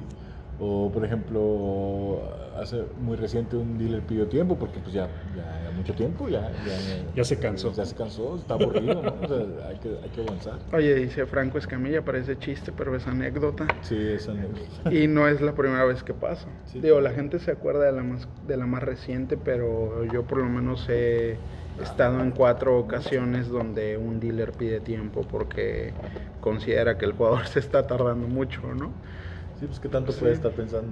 [0.60, 2.22] o por ejemplo,
[2.60, 6.52] hace muy reciente un dealer pidió tiempo porque pues ya, ya, mucho tiempo, ya,
[7.16, 7.72] ya, se cansó.
[7.74, 9.16] Ya se cansó, está aburrido, ¿no?
[9.22, 10.58] O sea, hay que, hay que avanzar.
[10.74, 13.68] Oye, dice Franco Escamilla, parece chiste, pero es anécdota.
[13.82, 14.92] Sí, es anécdota.
[14.92, 16.48] Y no es la primera vez que pasa.
[16.74, 20.40] Digo, la gente se acuerda de la, más, de la más reciente, pero yo por
[20.40, 21.38] lo menos he
[21.82, 25.94] estado en cuatro ocasiones donde un dealer pide tiempo porque
[26.42, 28.92] considera que el jugador se está tardando mucho, ¿no?
[29.60, 30.92] Sí, pues que tanto puede estar pensando.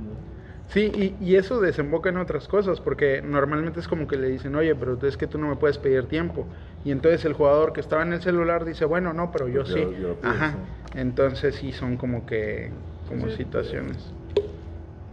[0.68, 4.74] Sí, y, eso desemboca en otras cosas, porque normalmente es como que le dicen, oye,
[4.76, 6.48] pero es que tú no me puedes pedir tiempo.
[6.84, 9.86] Y entonces el jugador que estaba en el celular dice, bueno, no, pero yo, sí.
[10.24, 10.56] Ajá.
[10.96, 12.72] Entonces sí son como que,
[13.08, 14.12] como situaciones.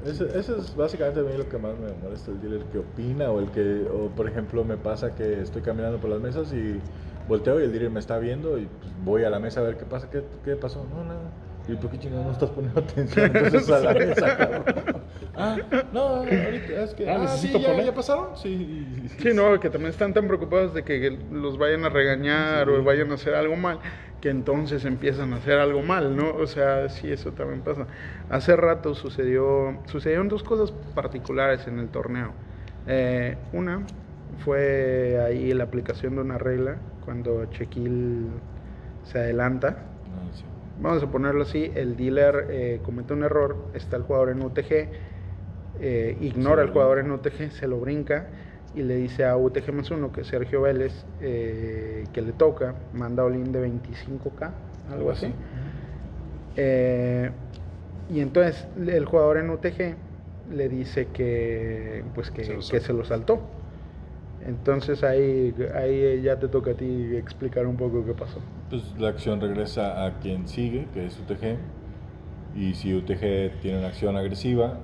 [0.07, 3.39] Eso, es básicamente a mí lo que más me molesta, el dealer que opina o
[3.39, 6.81] el que, o por ejemplo me pasa que estoy caminando por las mesas y
[7.29, 9.77] volteo y el dealer me está viendo y pues, voy a la mesa a ver
[9.77, 11.31] qué pasa, qué, qué pasó, no, nada
[11.69, 15.03] ¿Y por qué chingados no estás poniendo atención entonces a la mesa, cabrón?
[15.35, 15.57] Ah,
[15.93, 17.09] no, ahorita es que.
[17.09, 18.37] Ah, ah sí, ya, ya, pasaron?
[18.37, 22.83] Sí, sí, no, que también están tan preocupados de que los vayan a regañar o
[22.83, 23.79] vayan a hacer algo mal,
[24.21, 26.35] que entonces empiezan a hacer algo mal, ¿no?
[26.35, 27.87] O sea, sí, eso también pasa.
[28.29, 32.33] Hace rato sucedió, sucedieron dos cosas particulares en el torneo.
[32.87, 33.87] Eh, una
[34.45, 38.29] fue ahí la aplicación de una regla cuando Chequil
[39.05, 39.92] se adelanta.
[40.83, 44.89] Vamos a ponerlo así, el dealer eh, comete un error, está el jugador en UTG,
[45.81, 48.27] eh, ignora al jugador en UTG, se lo brinca
[48.75, 53.25] y le dice a UTG más uno, que Sergio Vélez, eh, que le toca, manda
[53.25, 54.51] Olin de 25k,
[54.91, 55.33] algo así.
[58.09, 59.95] y entonces el jugador en UTG
[60.51, 63.41] le dice que, pues que, que se lo saltó.
[64.47, 68.41] Entonces ahí, ahí ya te toca a ti explicar un poco qué pasó.
[68.71, 71.59] Pues la acción regresa a quien sigue, que es UTG,
[72.57, 74.79] y si UTG tiene una acción agresiva,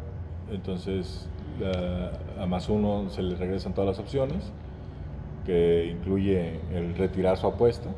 [0.50, 1.28] entonces
[2.40, 4.52] a más uno se le regresan todas las opciones,
[5.44, 7.88] que incluye el retirar su apuesta.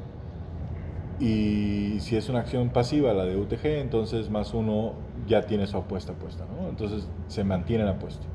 [1.18, 4.94] Y si es una acción pasiva, la de UTG, entonces más uno
[5.26, 6.70] ya tiene su apuesta puesta, ¿no?
[6.70, 8.26] Entonces se mantiene la apuesta.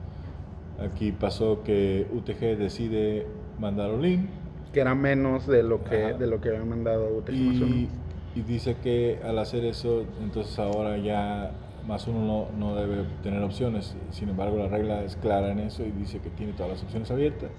[0.79, 3.27] Aquí pasó que UTG decide
[3.59, 4.27] mandar Olin.
[4.73, 7.31] Que era menos de lo que, de lo que había mandado UTG.
[7.31, 7.89] Y,
[8.35, 11.51] y, dice que al hacer eso, entonces ahora ya
[11.87, 13.95] más uno no, no, debe tener opciones.
[14.11, 17.09] Sin embargo, la regla es clara en eso y dice que tiene todas las opciones
[17.11, 17.49] abiertas.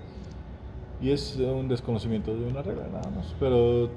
[1.01, 3.35] Y es un desconocimiento de una regla nada más.
[3.39, 3.91] Pero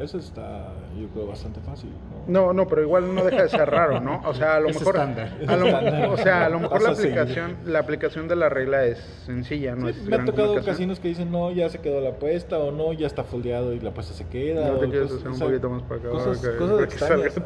[0.00, 1.90] eso está, yo creo, bastante fácil.
[2.26, 2.52] ¿No?
[2.52, 4.22] no, pero igual no deja de ser raro, ¿no?
[4.24, 8.36] O sea, a lo mejor, o sea, a lo mejor la aplicación, la aplicación de
[8.36, 12.00] la regla es sencilla, no Me ha tocado casinos que dicen no, ya se quedó
[12.00, 14.68] la apuesta o no, ya está foldeado y la apuesta se queda.
[14.68, 16.10] No te quieres hacer un poquito más para acá.
[16.10, 17.34] Cosas, cosas extrañas.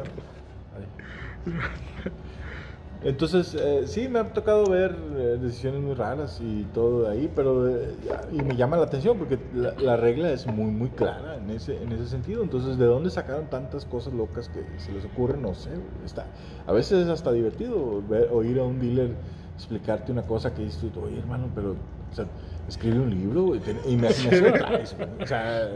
[3.01, 7.31] Entonces, eh, sí, me ha tocado ver eh, decisiones muy raras y todo de ahí,
[7.33, 7.95] pero eh,
[8.33, 11.93] y me llama la atención porque la, regla es muy, muy clara en ese, en
[11.93, 12.43] ese sentido.
[12.43, 15.41] Entonces, ¿de dónde sacaron tantas cosas locas que se les ocurren?
[15.41, 15.69] No sé.
[16.05, 16.25] Está,
[16.67, 19.11] a veces es hasta divertido ver, oír a un dealer
[19.55, 21.75] explicarte una cosa que dices tú, oye, hermano, pero
[22.11, 22.25] o sea,
[22.67, 24.95] escribe un libro y, me, traes.
[25.21, 25.69] o sea,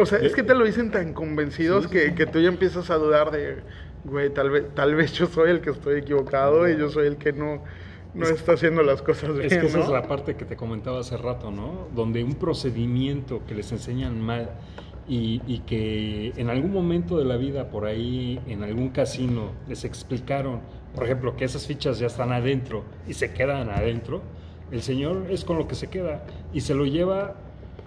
[0.00, 2.96] o sea, es que te lo dicen tan convencidos que, que tú ya empiezas a
[2.96, 3.62] dudar de
[4.08, 7.16] güey, tal vez, tal vez yo soy el que estoy equivocado y yo soy el
[7.16, 7.62] que no,
[8.14, 9.46] no está haciendo las cosas bien.
[9.46, 11.88] Es que esa es la parte que te comentaba hace rato, ¿no?
[11.94, 14.50] Donde un procedimiento que les enseñan mal
[15.06, 19.84] y, y, que en algún momento de la vida por ahí, en algún casino, les
[19.84, 20.60] explicaron,
[20.94, 24.22] por ejemplo, que esas fichas ya están adentro y se quedan adentro,
[24.70, 27.36] el señor es con lo que se queda y se lo lleva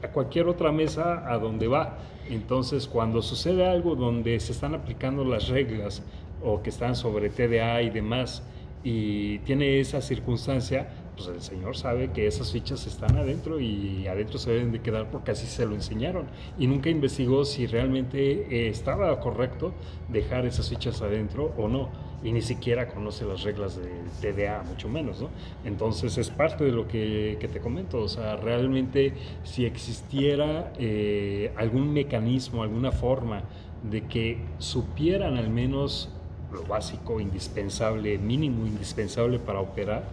[0.04, 1.98] a cualquier otra mesa a donde va.
[2.32, 6.02] Entonces, cuando sucede algo donde se están aplicando las reglas
[6.42, 8.42] o que están sobre TDA y demás,
[8.86, 14.40] y tiene esa circunstancia, pues el señor sabe que esas fichas están adentro y adentro
[14.40, 16.28] se deben de quedar porque así se lo enseñaron.
[16.58, 19.74] Y nunca investigó si realmente eh, estaba correcto
[20.08, 21.90] dejar esas fichas adentro o no.
[22.24, 23.90] Y ni siquiera conoce las reglas de
[24.22, 25.30] TDA, mucho menos, ¿no?
[25.66, 28.00] Entonces es parte de lo que, que te comento.
[28.00, 29.14] O sea, realmente
[29.44, 33.44] si existiera eh, algún mecanismo, alguna forma
[33.90, 36.10] de que supieran al menos
[36.52, 40.04] lo básico, indispensable, mínimo indispensable para operar,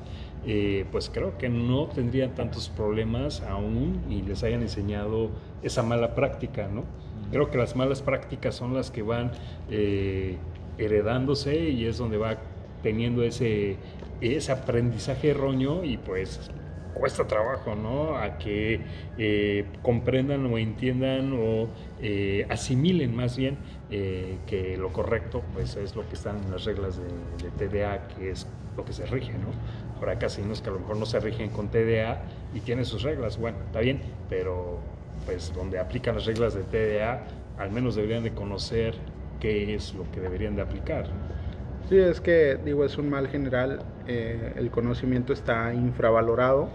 [0.47, 5.31] eh, pues creo que no tendrían tantos problemas aún y les hayan enseñado
[5.63, 6.85] esa mala práctica, ¿no?
[7.31, 9.33] Creo que las malas prácticas son las que van
[9.71, 10.39] eh,
[10.79, 12.39] heredándose y es donde va
[12.83, 13.77] teniendo ese,
[14.21, 16.51] ese aprendizaje erróneo y pues
[16.99, 18.17] cuesta trabajo, ¿no?
[18.17, 18.81] A que
[19.17, 21.69] eh, comprendan o entiendan o
[22.01, 23.57] eh, asimilen más bien
[23.91, 28.31] eh, que lo correcto, pues es lo que están en las reglas de, TDA, que
[28.31, 29.49] es lo que se rige, ¿no?
[29.99, 32.23] Ahora casinos que a lo mejor no se rigen con TDA
[32.55, 34.79] y tienen sus reglas, bueno, está bien, pero
[35.27, 37.25] pues donde aplican las reglas de TDA,
[37.59, 38.95] al menos deberían de conocer
[39.41, 41.07] qué es lo que deberían de aplicar.
[41.89, 46.69] Sí, es que digo, es un mal general, el conocimiento está infravalorado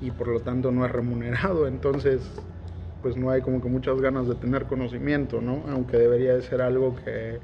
[0.00, 2.22] y por lo tanto no es remunerado, entonces
[3.02, 5.62] pues no hay como que muchas ganas de tener conocimiento, ¿no?
[5.70, 7.38] Aunque debería de ser algo que...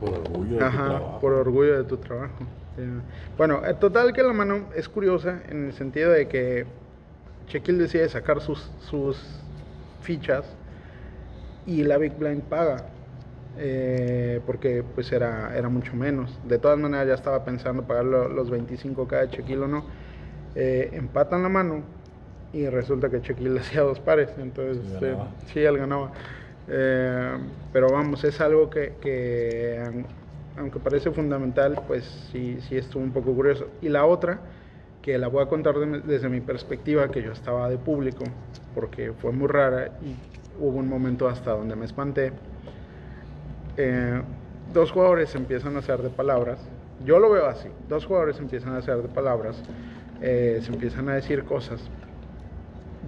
[0.00, 1.20] Por orgullo de tu trabajo.
[1.20, 2.46] Por orgullo de tu trabajo.
[3.36, 6.66] Bueno, el total que la mano es curiosa en el sentido de que
[7.46, 9.18] Chequil decide sacar sus, sus
[10.00, 10.44] fichas
[11.66, 12.86] y la Big Blind paga.
[13.58, 16.38] Eh, porque pues era, era mucho menos.
[16.46, 19.84] De todas maneras ya estaba pensando pagar los 25 cada Chequil o no
[20.58, 21.82] eh, empatan la mano
[22.50, 24.82] y resulta que le hacía dos pares, entonces
[25.52, 26.12] sí, él ganaba.
[26.68, 27.36] Eh,
[27.72, 29.82] pero vamos, es algo que,
[30.56, 33.68] aunque parece fundamental, pues sí, sí estuvo un poco curioso.
[33.82, 34.40] Y la otra,
[35.02, 38.24] que la voy a contar desde mi perspectiva, que yo estaba de público,
[38.74, 40.16] porque fue muy rara y
[40.58, 42.32] hubo un momento hasta donde me espanté.
[43.76, 44.22] Eh,
[44.72, 46.60] dos jugadores empiezan a hacer de palabras.
[47.04, 47.68] Yo lo veo así.
[47.88, 49.62] Dos jugadores empiezan a hacer de palabras
[50.22, 51.80] eh, se empiezan a decir cosas.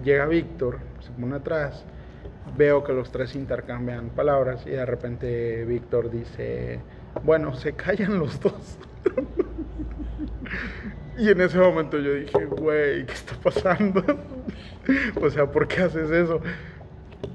[0.03, 1.83] Llega Víctor, se pone atrás,
[2.55, 6.79] veo que los tres intercambian palabras y de repente Víctor dice,
[7.23, 8.77] bueno, se callan los dos.
[11.17, 14.03] y en ese momento yo dije, güey, ¿qué está pasando?
[15.21, 16.39] o sea, ¿por qué haces eso?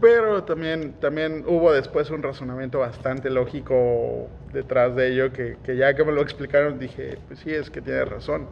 [0.01, 5.95] Pero también, también hubo después un razonamiento bastante lógico detrás de ello, que, que ya
[5.95, 8.49] que me lo explicaron dije, pues sí, es que tiene razón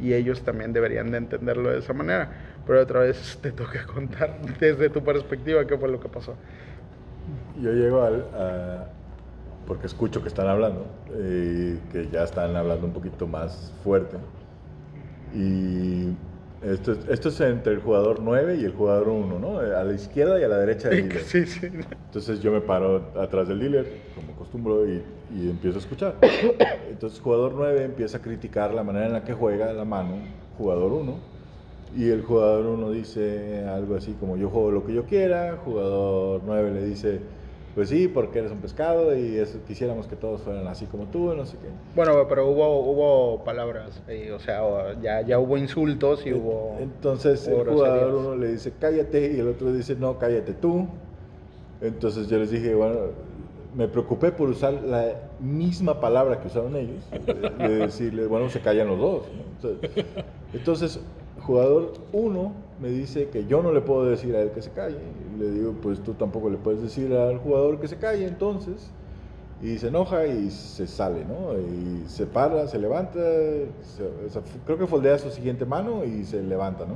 [0.00, 2.30] y ellos también deberían de entenderlo de esa manera.
[2.66, 6.34] Pero otra vez te toca contar desde tu perspectiva qué fue lo que pasó.
[7.60, 8.24] Yo llego al,
[9.66, 14.16] porque escucho que están hablando, eh, que ya están hablando un poquito más fuerte.
[15.34, 16.14] Y
[16.62, 19.58] esto, esto es entre el jugador 9 y el jugador 1, ¿no?
[19.58, 21.24] A la izquierda y a la derecha del dealer.
[21.24, 21.66] Sí, sí.
[21.66, 25.02] Entonces yo me paro atrás del dealer, como acostumbro, y,
[25.34, 26.14] y empiezo a escuchar.
[26.90, 30.16] Entonces jugador 9 empieza a criticar la manera en la que juega la mano
[30.58, 31.14] jugador 1.
[31.96, 35.56] Y el jugador 1 dice algo así como yo juego lo que yo quiera.
[35.64, 37.20] Jugador 9 le dice
[37.74, 41.34] pues sí, porque eres un pescado y eso, quisiéramos que todos fueran así como tú,
[41.34, 41.68] no sé qué.
[41.94, 44.02] Bueno, pero hubo, hubo palabras,
[44.34, 44.60] o sea,
[45.00, 46.76] ya, ya hubo insultos y hubo...
[46.80, 50.88] Entonces el jugador uno le dice cállate y el otro dice no, cállate tú.
[51.80, 52.96] Entonces yo les dije, bueno,
[53.74, 57.04] me preocupé por usar la misma palabra que usaron ellos,
[57.58, 59.22] de, decirle, bueno, se callan los dos.
[60.52, 61.00] Entonces,
[61.40, 64.96] jugador 1 me dice que yo no le puedo decir a él que se calle.
[65.34, 68.90] Y le digo, pues tú tampoco le puedes decir al jugador que se calle, entonces.
[69.62, 71.52] Y se enoja y se sale, ¿no?
[71.58, 73.20] Y se para, se levanta,
[74.64, 76.94] creo que foldea su siguiente mano y se levanta, ¿no?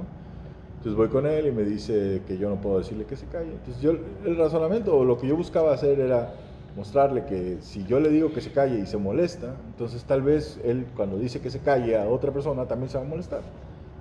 [0.77, 3.53] Entonces voy con él y me dice que yo no puedo decirle que se calle.
[3.53, 3.93] Entonces yo,
[4.25, 6.33] el razonamiento o lo que yo buscaba hacer era
[6.75, 10.59] mostrarle que si yo le digo que se calle y se molesta, entonces tal vez
[10.65, 13.43] él cuando dice que se calle a otra persona también se va a molestar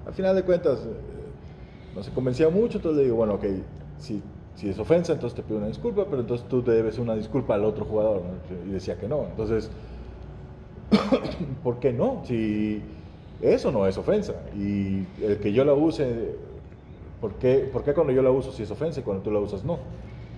[0.06, 0.90] al final de cuentas eh,
[1.96, 3.46] no se convencía mucho, entonces le digo, bueno, ok,
[3.98, 4.22] si,
[4.56, 7.66] si es ofensa, entonces te pido una disculpa, pero entonces tú debes una disculpa al
[7.66, 8.22] otro jugador,
[8.68, 9.70] Y decía que no, entonces,
[11.64, 12.22] ¿por qué no?
[12.26, 12.82] Si
[13.42, 16.36] eso no es ofensa, y el que yo la use,
[17.22, 19.40] ¿por qué, ¿por qué cuando yo la uso si es ofensa y cuando tú la
[19.40, 19.80] usas no?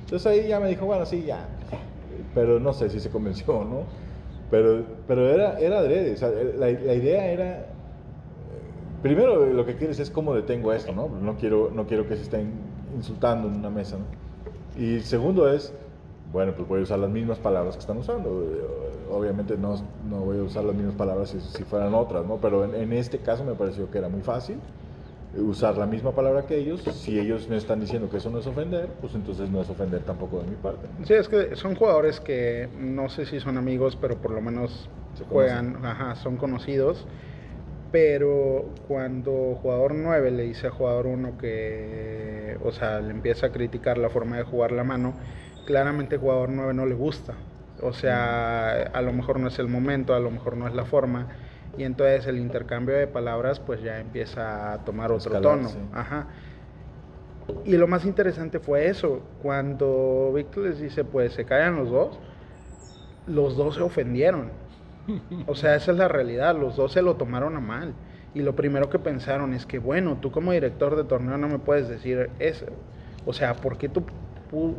[0.03, 1.47] Entonces ahí ya me dijo, bueno, sí, ya.
[2.35, 3.83] Pero no sé si se convenció, ¿no?
[4.51, 7.74] Pero, pero era, era adrede, o sea, la, la idea era
[9.05, 11.07] primero lo que quieres es cómo detengo esto, ¿no?
[11.07, 12.53] No quiero, no quiero que se estén
[12.95, 14.81] insultando en una mesa, ¿no?
[14.81, 15.71] Y segundo es,
[16.33, 18.43] bueno, pues voy a usar las mismas palabras que están usando.
[19.11, 19.79] Obviamente no,
[20.09, 22.37] no voy a usar las mismas palabras si, si fueran otras, ¿no?
[22.37, 24.57] Pero en, en, este caso me pareció que era muy fácil
[25.37, 26.81] usar la misma palabra que ellos.
[26.81, 30.01] Si ellos me están diciendo que eso no es ofender, pues entonces no es ofender
[30.01, 30.87] tampoco de mi parte.
[31.03, 34.89] Sí, es que son jugadores que no sé si son amigos, pero por lo menos
[35.29, 37.05] juegan, ajá, son conocidos
[37.95, 43.51] pero cuando jugador 9 le dice a jugador 1 que, o sea, le empieza a
[43.53, 45.13] criticar la forma de jugar la mano,
[45.65, 47.35] claramente jugador 9 no le gusta.
[47.81, 50.83] O sea, a lo mejor no es el momento, a lo mejor no es la
[50.83, 51.29] forma.
[51.77, 55.69] Y entonces el intercambio de palabras pues ya empieza a tomar otro tono.
[55.93, 56.27] Ajá.
[57.63, 62.19] Y lo más interesante fue eso, cuando Víctor les dice pues se callan los dos,
[63.25, 64.64] los dos se ofendieron
[65.47, 67.93] o sea, esa es la realidad, los dos se lo tomaron a mal.
[68.33, 71.57] Y lo primero que pensaron es que, bueno, tú como director de torneo no me
[71.57, 72.65] puedes decir eso.
[73.25, 74.03] O sea, ¿por qué tú,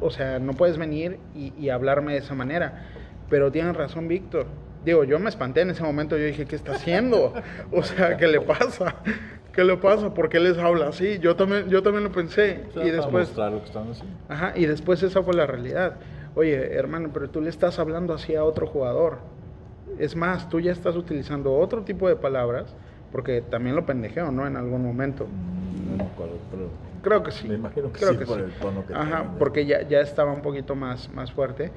[0.01, 2.87] o sea, no puedes venir y, hablarme de esa manera?
[3.31, 4.47] Pero tienen razón, Víctor.
[4.85, 7.33] Digo, yo me espanté en ese momento, yo dije, ¿qué está haciendo?
[7.73, 8.97] O sea, ¿qué le pasa?
[9.53, 10.13] ¿Qué le pasa?
[10.13, 11.19] ¿Por qué les habla así?
[11.19, 12.65] Yo también, yo también lo pensé.
[12.77, 13.35] y después...
[13.37, 13.91] Lo que están
[14.29, 15.97] Ajá, y después esa fue la realidad.
[16.35, 19.19] Oye, hermano, pero tú le estás hablando así a otro jugador.
[19.99, 22.75] Es más, tú ya estás utilizando otro tipo de palabras,
[23.13, 24.47] porque también lo pendejeo, ¿no?
[24.47, 25.25] En algún momento.
[25.27, 26.69] Mm, no me acuerdo, pero...
[27.03, 27.47] Creo que sí.
[27.49, 28.45] Me imagino que Creo sí que por sí.
[28.45, 29.39] el tono que Ajá, tiene.
[29.39, 31.71] porque ya, ya estaba un poquito más, más fuerte.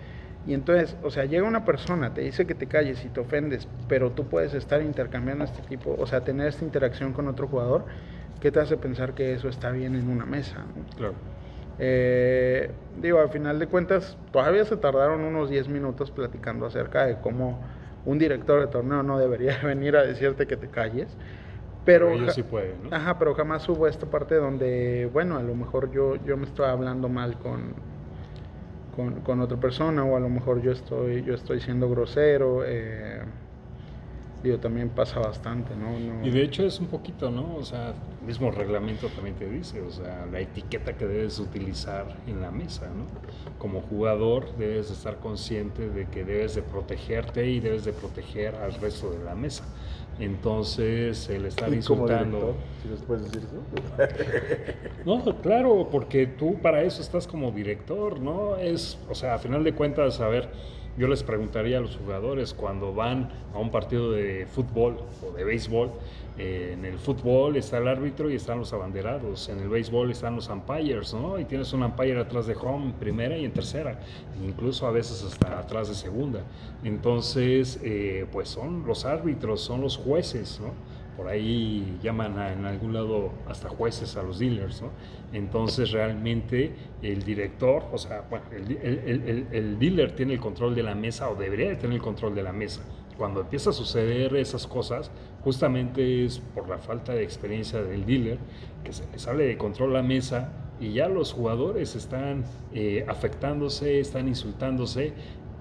[0.47, 3.67] Y entonces, o sea, llega una persona, te dice que te calles y te ofendes,
[3.88, 7.86] pero tú puedes estar intercambiando este tipo, o sea, tener esta interacción con otro jugador,
[8.39, 10.55] ¿qué te hace pensar que eso está bien en una mesa?
[10.59, 10.97] ¿no?
[10.97, 11.13] Claro.
[11.78, 17.17] Eh, digo, al final de cuentas, todavía se tardaron unos 10 minutos platicando acerca de
[17.20, 17.59] cómo
[18.05, 21.17] un director de torneo no debería venir a decirte que te calles.
[21.85, 22.95] Pero, Pero ellos sí pueden, ¿no?
[22.95, 26.65] Ajá, pero jamás hubo esta parte donde, bueno, a lo mejor yo, yo me estoy
[26.67, 27.73] hablando mal con,
[28.95, 32.63] con, con otra persona o a lo mejor yo estoy, yo estoy siendo grosero.
[32.65, 33.21] Eh,
[34.43, 35.99] digo, también pasa bastante, ¿no?
[35.99, 37.55] No- Y de hecho es un poquito, ¿no?
[37.55, 37.89] O sea,
[38.21, 42.51] el mismo reglamento también te dice, o sea, la etiqueta que debes utilizar en la
[42.51, 43.05] mesa, ¿no?
[43.57, 48.73] Como jugador debes estar consciente de que debes de protegerte y debes de proteger al
[48.75, 49.63] resto de la mesa.
[50.19, 52.55] Entonces, el estar insultando...
[52.83, 53.63] ¿sí les puedes decir eso?
[55.05, 58.57] No, claro, porque tú para eso estás como director, ¿no?
[58.57, 60.49] Es, o sea, a final de cuentas, a ver,
[60.99, 65.45] yo les preguntaría a los jugadores cuando van a un partido de fútbol o de
[65.45, 65.91] béisbol,
[66.37, 70.35] eh, en el fútbol está el árbitro y están los abanderados, en el béisbol están
[70.35, 71.39] los umpires, ¿no?
[71.39, 73.97] Y tienes un umpire atrás de home en primera y en tercera,
[74.43, 76.41] incluso a veces hasta atrás de segunda.
[76.83, 80.73] Entonces, eh, pues son los árbitros, son los jueces, ¿no?
[81.20, 84.88] Por ahí llaman a- en algún lado hasta jueces a los dealers, ¿no?
[85.34, 88.24] Entonces realmente el director, o sea,
[89.51, 92.43] el dealer tiene el control de la mesa o debería de tener el control de
[92.43, 92.82] la mesa.
[93.17, 95.11] Cuando empieza a suceder esas cosas,
[95.43, 98.38] justamente es por la falta de experiencia del dealer
[98.86, 103.99] que se le sale de control la mesa y ya los jugadores están eh, afectándose,
[103.99, 105.11] están insultándose,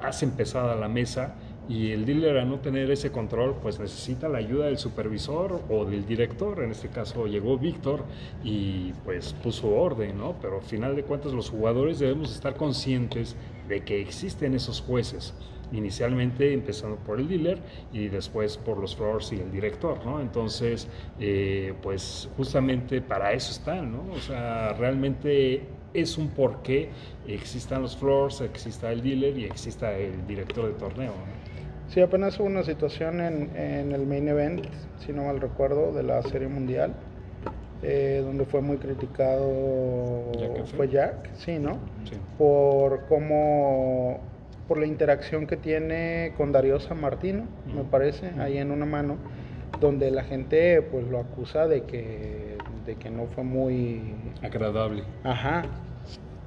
[0.01, 1.35] hacen pesada la mesa
[1.69, 5.85] y el dealer a no tener ese control pues necesita la ayuda del supervisor o
[5.85, 8.05] del director, en este caso llegó Víctor
[8.43, 10.35] y pues puso orden, ¿no?
[10.41, 13.37] Pero al final de cuentas los jugadores debemos estar conscientes
[13.69, 15.35] de que existen esos jueces,
[15.71, 17.59] inicialmente empezando por el dealer
[17.93, 20.23] y después por los floors y el director, ¿no?
[20.23, 20.89] Entonces,
[21.21, 24.11] eh, pues justamente para eso están, ¿no?
[24.12, 26.91] O sea, realmente es un porqué
[27.27, 31.48] existan los floors, exista el dealer y exista el director de torneo, ¿no?
[31.89, 34.66] Sí, apenas hubo una situación en, en el main event,
[34.99, 36.93] si no mal recuerdo, de la Serie Mundial,
[37.82, 41.78] eh, donde fue muy criticado, Jack fue Jack, sí, ¿no?
[42.05, 42.16] Sí.
[42.36, 44.20] Por cómo,
[44.66, 49.16] por la interacción que tiene con Darío San Martino, me parece, ahí en una mano,
[49.80, 55.05] donde la gente pues lo acusa de que, de que no fue muy Agradable.
[55.24, 55.62] Ajá.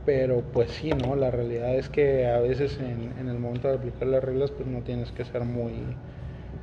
[0.05, 1.15] Pero pues sí, ¿no?
[1.15, 4.81] La realidad es que a veces en, el momento de aplicar las reglas pues no
[4.81, 5.73] tienes que ser muy,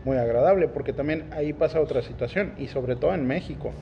[0.05, 3.72] muy agradable, porque también ahí pasa otra situación, y sobre todo en México.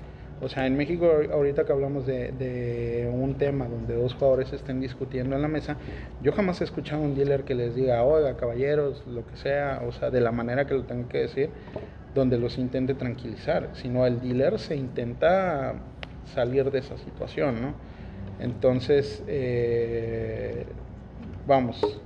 [0.43, 4.53] O sea, en México ahor- ahorita que hablamos de, de un tema donde dos jugadores
[4.53, 5.79] estén discutiendo en la mesa,
[6.21, 9.83] yo jamás he escuchado a un dealer que les diga, oiga, caballeros, lo que sea,
[9.89, 11.51] o sea, de la manera que lo tenga que decir,
[12.15, 15.77] donde los intente tranquilizar, sino el dealer se intenta
[16.35, 17.96] salir de esa situación, ¿no?
[18.39, 20.67] Entonces, eh,
[21.47, 22.01] vamos,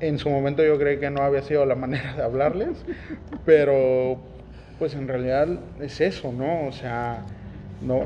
[0.00, 2.84] en su momento yo creí que no había sido la manera de hablarles,
[3.44, 4.18] pero
[4.78, 5.48] pues en realidad
[5.80, 6.66] es eso, ¿no?
[6.66, 7.24] O sea,
[7.80, 8.02] no,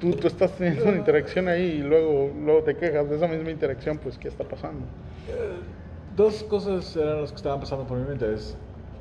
[0.00, 3.50] tú, tú estás teniendo una interacción ahí y luego, luego te quejas de esa misma
[3.50, 4.84] interacción, pues ¿qué está pasando?
[5.28, 5.60] Eh,
[6.16, 8.32] dos cosas eran las que estaban pasando por mi mente.
[8.32, 8.56] Es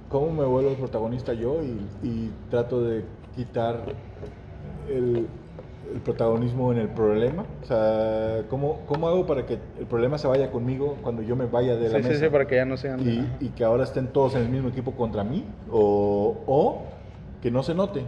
[0.09, 3.03] cómo me vuelvo el protagonista yo y, y trato de
[3.35, 3.81] quitar
[4.89, 5.27] el,
[5.93, 7.45] el protagonismo en el problema?
[7.63, 11.45] O sea, ¿cómo, ¿cómo hago para que el problema se vaya conmigo cuando yo me
[11.45, 12.13] vaya de la Sí, mesa?
[12.19, 12.99] sí, sí, para que ya no sean...
[13.01, 16.81] y, y que ahora estén todos en el mismo equipo contra mí o, o
[17.41, 18.03] que no se note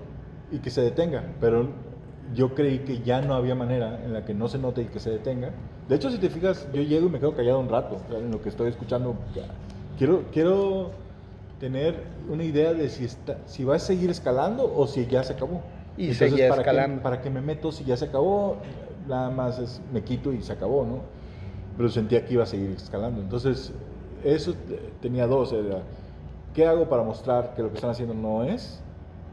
[0.52, 1.24] y que se detenga.
[1.42, 1.68] Pero
[2.34, 5.00] yo creí que ya no había manera en la que no se note y que
[5.00, 5.52] se detenga.
[5.88, 8.42] De hecho, si te fijas, yo llego y me quedo callado un rato en lo
[8.42, 9.16] que estoy escuchando.
[9.98, 10.92] Quiero, quiero
[11.60, 11.96] tener
[12.30, 15.62] una idea de si, está, si va a seguir escalando o si ya se acabó.
[15.98, 16.98] Y seguía ¿para escalando.
[16.98, 18.58] Qué, ¿Para qué me meto si ya se acabó?
[19.08, 21.00] Nada más es, me quito y se acabó, ¿no?
[21.78, 23.22] Pero sentía que iba a seguir escalando.
[23.22, 23.74] Entonces,
[24.24, 25.54] eso eh, tenía dos.
[25.54, 25.84] Era,
[26.54, 28.82] ¿qué hago para mostrar que lo que están haciendo no es?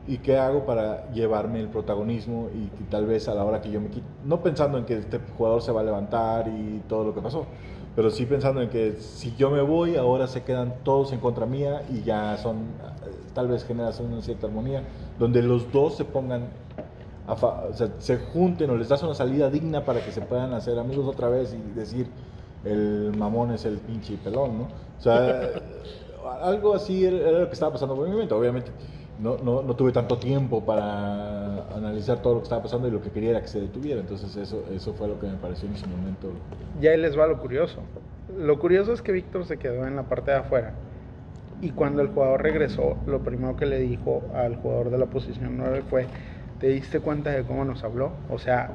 [0.06, 3.70] ¿Y qué hago para llevarme el protagonismo y que tal vez a la hora que
[3.70, 7.04] yo me quito, no pensando en que este jugador se va a levantar y todo
[7.04, 7.46] lo que pasó,
[7.94, 11.46] pero sí pensando en que si yo me voy, ahora se quedan todos en contra
[11.46, 12.58] mía y ya son,
[13.34, 14.82] tal vez generas una cierta armonía,
[15.18, 16.44] donde los dos se pongan,
[17.26, 20.20] a fa- o sea, se junten o les das una salida digna para que se
[20.22, 22.06] puedan hacer amigos otra vez y decir,
[22.64, 24.64] el mamón es el pinche pelón, ¿no?
[24.98, 25.50] O sea,
[26.42, 28.32] algo así era, lo que estaba pasando por mi mente.
[28.34, 28.70] Obviamente
[29.20, 33.00] no, no, no tuve tanto tiempo para analizar todo lo que estaba pasando y lo
[33.00, 34.00] que quería era que se detuviera.
[34.00, 36.30] Entonces eso, eso fue lo que me pareció en ese momento.
[36.80, 37.80] Ya ahí les va lo curioso.
[38.38, 40.74] Lo curioso es que Víctor se quedó en la parte de afuera.
[41.60, 45.56] Y cuando el jugador regresó, lo primero que le dijo al jugador de la posición
[45.56, 46.06] 9 fue,
[46.58, 48.12] ¿te diste cuenta de cómo nos habló?
[48.30, 48.70] O sea,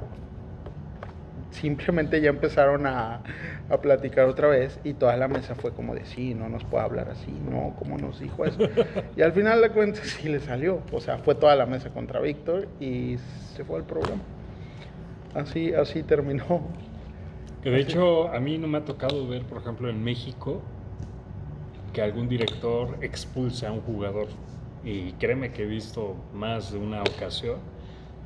[1.60, 3.22] simplemente ya empezaron a,
[3.70, 6.84] a platicar otra vez y toda la mesa fue como de, sí, no nos puede
[6.84, 8.60] hablar así, no, ¿cómo nos dijo eso?
[9.16, 10.82] Y al final de cuentas sí le salió.
[10.92, 13.18] O sea, fue toda la mesa contra Víctor y
[13.56, 14.22] se fue el problema.
[15.34, 16.62] Así, así terminó.
[17.64, 20.62] Que de hecho a mí no me ha tocado ver, por ejemplo, en México,
[21.94, 24.28] que algún director expulse a un jugador.
[24.84, 27.58] Y créeme que he visto más de una ocasión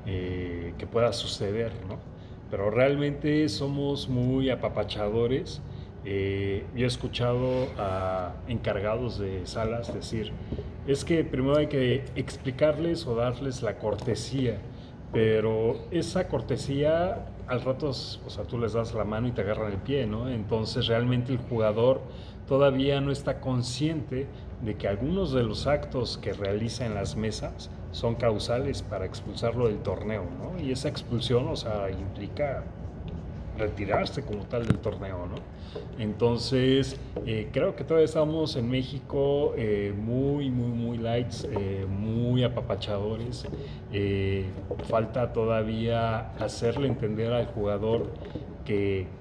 [0.05, 2.10] eh, que pueda suceder, ¿no?
[2.51, 5.61] Pero realmente somos muy apapachadores.
[6.03, 10.31] Eh, yo he escuchado a encargados de salas decir,
[10.85, 14.59] es que primero hay que explicarles o darles la cortesía,
[15.13, 19.71] pero esa cortesía al rato, o sea, tú les das la mano y te agarran
[19.71, 20.29] el pie, ¿no?
[20.29, 22.01] Entonces realmente el jugador
[22.47, 24.27] todavía no está consciente
[24.61, 29.67] de que algunos de los actos que realiza en las mesas son causales para expulsarlo
[29.67, 30.61] del torneo, ¿no?
[30.63, 32.63] Y esa expulsión, o sea, implica
[33.57, 35.35] retirarse como tal del torneo, ¿no?
[35.99, 42.43] Entonces, eh, creo que todavía estamos en México eh, muy, muy, muy lights, eh, muy
[42.43, 43.45] apapachadores.
[43.93, 44.45] Eh,
[44.89, 48.07] falta todavía hacerle entender al jugador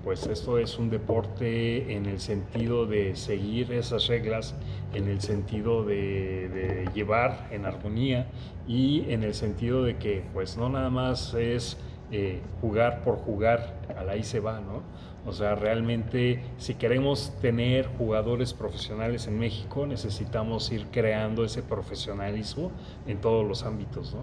[0.05, 4.55] pues esto es un deporte en el sentido de seguir esas reglas,
[4.94, 8.26] en el sentido de, de llevar en armonía
[8.66, 11.76] y en el sentido de que pues no nada más es
[12.12, 14.82] eh, jugar por jugar, a la ahí se va, ¿no?
[15.26, 22.72] O sea, realmente si queremos tener jugadores profesionales en México, necesitamos ir creando ese profesionalismo
[23.07, 24.22] en todos los ámbitos, ¿no?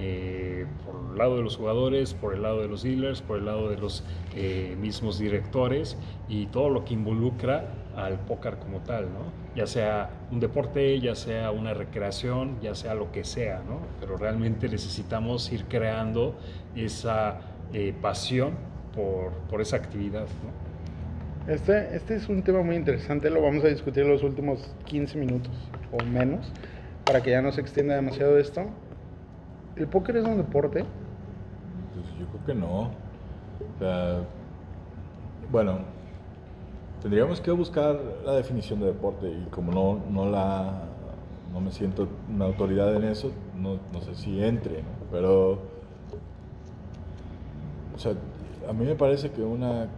[0.00, 3.46] Eh, por el lado de los jugadores, por el lado de los dealers, por el
[3.46, 4.04] lado de los
[4.36, 5.96] eh, mismos directores
[6.28, 7.64] y todo lo que involucra
[7.96, 9.32] al póker como tal, ¿no?
[9.56, 13.80] Ya sea un deporte, ya sea una recreación, ya sea lo que sea, ¿no?
[13.98, 16.36] Pero realmente necesitamos ir creando
[16.76, 17.40] esa
[17.72, 18.52] eh, pasión
[18.94, 21.52] por, por, esa actividad, ¿no?
[21.52, 25.18] Este, este es un tema muy interesante, lo vamos a discutir en los últimos 15
[25.18, 25.50] minutos
[25.90, 26.52] o menos,
[27.04, 28.70] para que ya no se extienda demasiado esto.
[29.78, 30.84] ¿El póker es un deporte?
[31.94, 32.80] Pues yo creo que no.
[32.80, 34.20] O sea,
[35.52, 35.78] bueno,
[37.00, 40.82] tendríamos que buscar la definición de deporte y como no, no la
[41.52, 44.88] no me siento una autoridad en eso, no, sé si entre, ¿no?
[45.10, 45.52] pero
[47.94, 48.12] o sea,
[48.68, 49.88] a mí me parece que una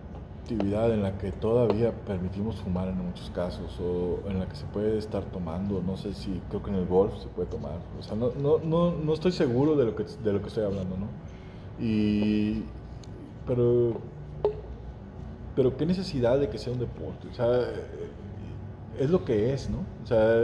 [0.51, 4.65] actividad en la que todavía permitimos fumar en muchos casos o en la que se
[4.67, 8.03] puede estar tomando, no sé si creo que en el golf se puede tomar, o
[8.03, 10.97] sea, no, no, no, no estoy seguro de lo, que, de lo que estoy hablando,
[10.97, 11.07] ¿no?
[11.79, 12.65] Y,
[13.47, 14.01] pero,
[15.55, 17.47] pero qué necesidad de que sea un deporte, o sea,
[18.99, 19.79] es lo que es, ¿no?
[20.03, 20.37] O sea,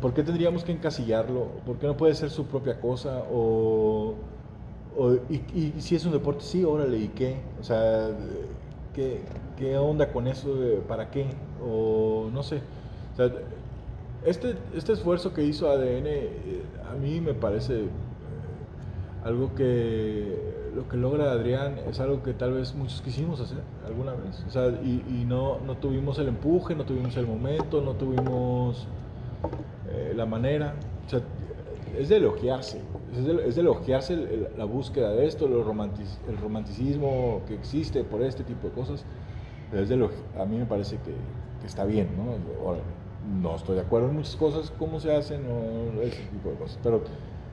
[0.00, 1.48] ¿por qué tendríamos que encasillarlo?
[1.66, 3.24] ¿Por qué no puede ser su propia cosa?
[3.32, 4.14] O,
[5.28, 7.36] y, si es un deporte, sí, órale, ¿y qué?
[7.60, 8.08] O sea,
[8.94, 9.20] ¿qué,
[9.56, 10.54] qué onda con eso?
[10.54, 11.26] De, ¿Para qué?
[11.62, 12.60] O no sé.
[14.24, 17.88] Este, este esfuerzo que hizo ADN eh, a mí me parece eh,
[19.24, 24.12] algo que lo que logra Adrián es algo que tal vez muchos quisimos hacer alguna
[24.12, 24.44] vez.
[24.46, 28.86] O sea, y, y no, no, tuvimos el empuje, no tuvimos el momento, no tuvimos
[29.90, 30.74] eh, la manera.
[31.06, 31.20] O sea,
[31.98, 32.80] es de elogiarse.
[33.14, 38.04] Es de, es de elogiarse la búsqueda de esto, el, romantic, el romanticismo que existe
[38.04, 39.04] por este tipo de cosas.
[39.72, 39.94] Es de
[40.38, 41.12] a mí me parece que,
[41.60, 42.64] que está bien, ¿no?
[42.64, 42.80] Ahora,
[43.40, 46.78] no estoy de acuerdo en muchas cosas, cómo se hacen o ese tipo de cosas.
[46.82, 47.02] Pero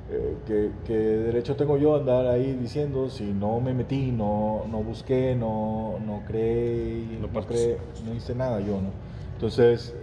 [0.09, 4.63] eh, que, que, derecho tengo yo a andar ahí diciendo si no me metí, no,
[4.69, 8.89] no busqué, no, no creé, no, no, creé, no hice nada yo, ¿no?
[9.33, 9.95] Entonces,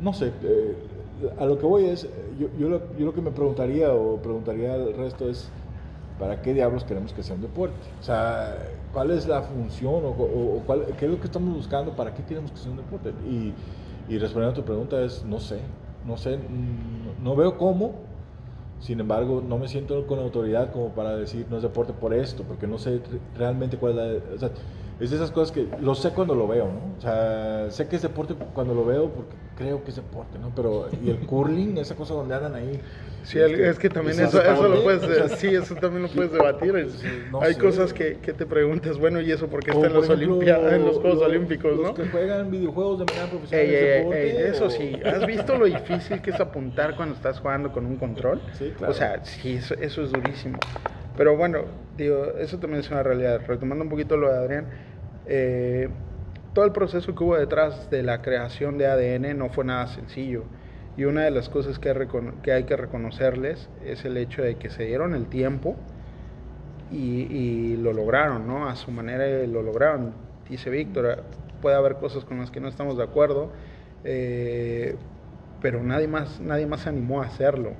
[0.00, 0.76] no sé, eh,
[1.38, 2.08] a lo que voy es,
[2.38, 5.50] yo, yo, lo, que me preguntaría o preguntaría al resto es,
[6.18, 7.76] ¿para qué diablos queremos que sea un deporte?
[8.00, 8.56] O sea,
[8.92, 11.92] ¿cuál es la función o, o, cuál, qué es lo que estamos buscando?
[11.92, 13.12] ¿Para qué queremos que sea un deporte?
[13.28, 13.52] Y,
[14.12, 15.60] y respondiendo a tu pregunta es, no sé,
[16.06, 16.38] no sé,
[17.22, 17.92] no veo cómo,
[18.80, 22.42] sin embargo, no me siento con autoridad como para decir no es deporte por esto,
[22.42, 23.00] porque no sé
[23.36, 24.48] realmente cuál es la...
[24.48, 24.50] O
[25.00, 26.94] es de esas cosas que lo sé cuando lo veo, ¿no?
[26.98, 30.52] O sea, sé que es deporte cuando lo veo porque creo que es deporte, ¿no?
[30.54, 32.80] Pero, y el curling, esa cosa donde andan ahí.
[33.22, 36.08] Sí, este, es que también eso, eso lo puedes, o sea, sí, eso también lo
[36.08, 36.88] puedes debatir.
[37.30, 37.60] No Hay sé.
[37.60, 40.98] cosas que, que, te preguntas, bueno, ¿y eso por qué está en los, en los
[40.98, 41.94] Juegos los, Olímpicos, los no?
[41.94, 43.66] que juegan videojuegos de manera profesional.
[43.66, 44.70] Ey, ey, deporte, ey, eso o...
[44.70, 48.40] sí, ¿has visto lo difícil que es apuntar cuando estás jugando con un control?
[48.58, 48.92] Sí, claro.
[48.92, 50.58] O sea, sí, eso, eso es durísimo.
[51.16, 51.64] Pero bueno,
[51.96, 53.42] digo, eso también es una realidad.
[53.46, 54.66] Retomando un poquito lo de Adrián,
[55.26, 55.88] eh,
[56.54, 60.44] todo el proceso que hubo detrás de la creación de ADN no fue nada sencillo.
[60.96, 61.88] Y una de las cosas que,
[62.52, 65.76] hay que reconocerles es el hecho de que se dieron el tiempo
[66.90, 68.68] y, y lo lograron, ¿no?
[68.68, 70.12] A su manera lo lograron.
[70.48, 71.24] Dice Víctor,
[71.62, 73.50] puede haber cosas con las que no estamos de acuerdo,
[74.04, 74.96] eh,
[75.62, 77.72] pero nadie más, nadie más se animó a hacerlo.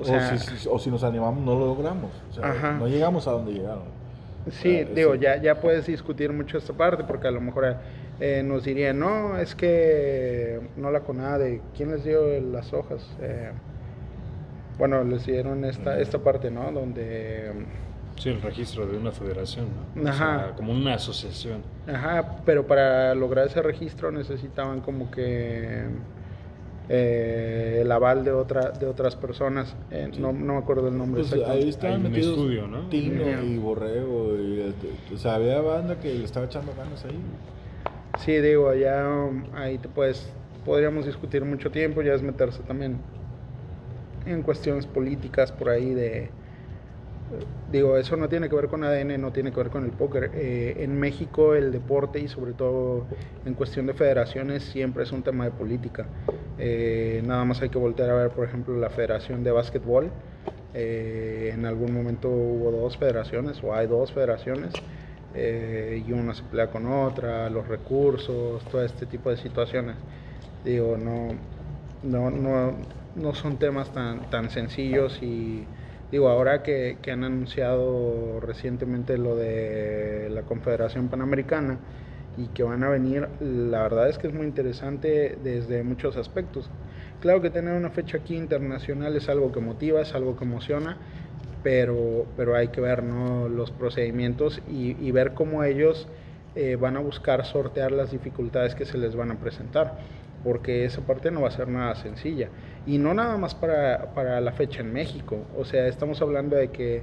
[0.00, 2.10] O, sea, o, si, o, si, nos animamos, no lo logramos.
[2.30, 4.00] O sea, no llegamos a donde llegaron.
[4.50, 5.14] Sí, digo.
[5.14, 7.76] Ya, ya puedes discutir mucho esta parte porque a lo mejor
[8.20, 13.02] eh, nos dirían, no, es que no la CONADE, ¿quién les dio las hojas?
[13.20, 13.50] Eh,
[14.78, 16.70] bueno, les dieron esta, esta parte, ¿no?
[16.72, 17.52] Donde...
[18.16, 20.10] Sí, el registro de una federación, ¿no?
[20.10, 20.36] Ajá.
[20.36, 21.62] O sea, como una asociación.
[21.86, 25.84] Ajá, pero para lograr ese registro necesitaban como que
[26.92, 30.20] eh, el aval de otra de otras personas eh, sí.
[30.20, 32.88] no, no, me acuerdo del nombre pues ahí estaban un estudio ¿no?
[32.88, 33.44] Tino yeah.
[33.44, 34.74] y Borrego y,
[35.14, 37.16] o sea había banda que le estaba echando ganas ahí
[38.18, 39.06] sí digo allá
[39.54, 40.28] ahí te puedes
[40.64, 42.98] podríamos discutir mucho tiempo ya es meterse también
[44.26, 46.30] en cuestiones políticas por ahí de
[47.70, 50.32] digo, eso no tiene que ver con ADN, no tiene que ver con el póker.
[50.34, 53.06] Eh, en México el deporte y sobre todo
[53.44, 56.06] en cuestión de federaciones siempre es un tema de política.
[56.58, 60.10] Eh, nada más hay que voltear a ver, por ejemplo, la Federación de Básquetbol.
[60.74, 64.72] Eh, en algún momento hubo dos federaciones o hay dos federaciones
[65.32, 69.94] y una se pelea con otra, los recursos, todo este tipo de situaciones.
[70.64, 71.28] Digo, no,
[72.02, 72.74] no, no,
[73.14, 75.64] no son temas tan, tan sencillos y
[76.10, 81.78] digo, ahora que, que, han anunciado recientemente lo de la Confederación Panamericana
[82.36, 86.70] y que van a venir, la verdad es que es muy interesante desde muchos aspectos.
[87.20, 90.96] Claro que tener una fecha aquí internacional es algo que motiva, es algo que emociona,
[91.62, 93.48] pero, pero hay que ver ¿no?
[93.48, 96.08] los procedimientos y, ver cómo ellos
[96.54, 99.98] eh, van a buscar sortear las dificultades que se les van a presentar
[100.44, 102.48] porque esa parte no va a ser nada sencilla.
[102.86, 106.68] Y no nada más para, para, la fecha en México, o sea, estamos hablando de
[106.68, 107.02] que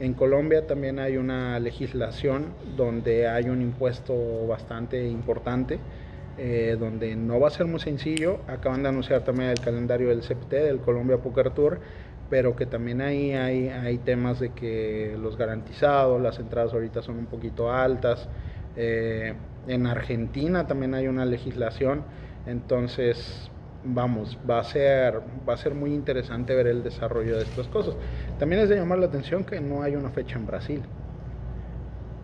[0.00, 5.80] en Colombia también hay una legislación donde hay un impuesto bastante importante,
[6.38, 8.38] eh, donde no va a ser muy sencillo.
[8.46, 11.80] Acaban de anunciar también el calendario del CPT, del Colombia Poker Tour,
[12.30, 17.18] pero que también ahí hay, hay temas de que los garantizados, las entradas ahorita son
[17.18, 18.28] un poquito altas.
[18.76, 19.34] Eh,
[19.66, 22.04] en Argentina también hay una legislación
[22.48, 23.50] entonces,
[23.84, 27.94] vamos, va a ser va a ser muy interesante ver el desarrollo de estas cosas.
[28.38, 30.82] También es de llamar la atención que no hay una fecha en Brasil.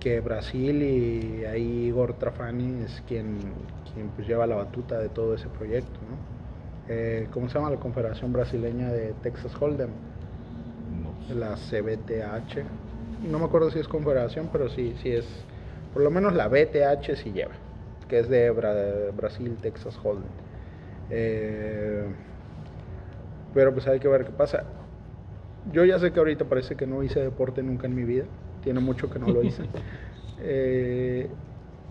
[0.01, 3.39] Que Brasil y ahí Igor Trafani es quien,
[3.93, 6.35] quien pues lleva la batuta de todo ese proyecto, ¿no?
[6.89, 9.91] Eh, ¿Cómo se llama la Confederación Brasileña de Texas Hold'em?
[11.03, 11.35] No.
[11.35, 12.63] La CBTH.
[13.31, 15.27] No me acuerdo si es confederación, pero sí, sí es.
[15.95, 17.55] Por lo menos la BTH sí lleva
[18.09, 18.75] que es de Bra
[19.17, 20.25] Brasil, Texas Hold'em.
[21.11, 22.05] Eh,
[23.53, 24.65] pero pues hay que ver qué pasa.
[25.73, 28.25] Yo ya sé que ahorita parece que no hice deporte nunca en mi vida,
[28.63, 29.63] tiene mucho que no lo hice.
[30.41, 31.29] eh,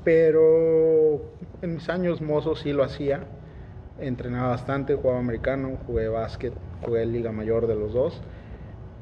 [0.04, 1.22] pero
[1.62, 3.22] en mis años mozos sí lo hacía.
[4.00, 6.54] Entrenaba bastante, jugaba americano, jugué básquet,
[6.84, 8.22] jugué liga mayor de los dos.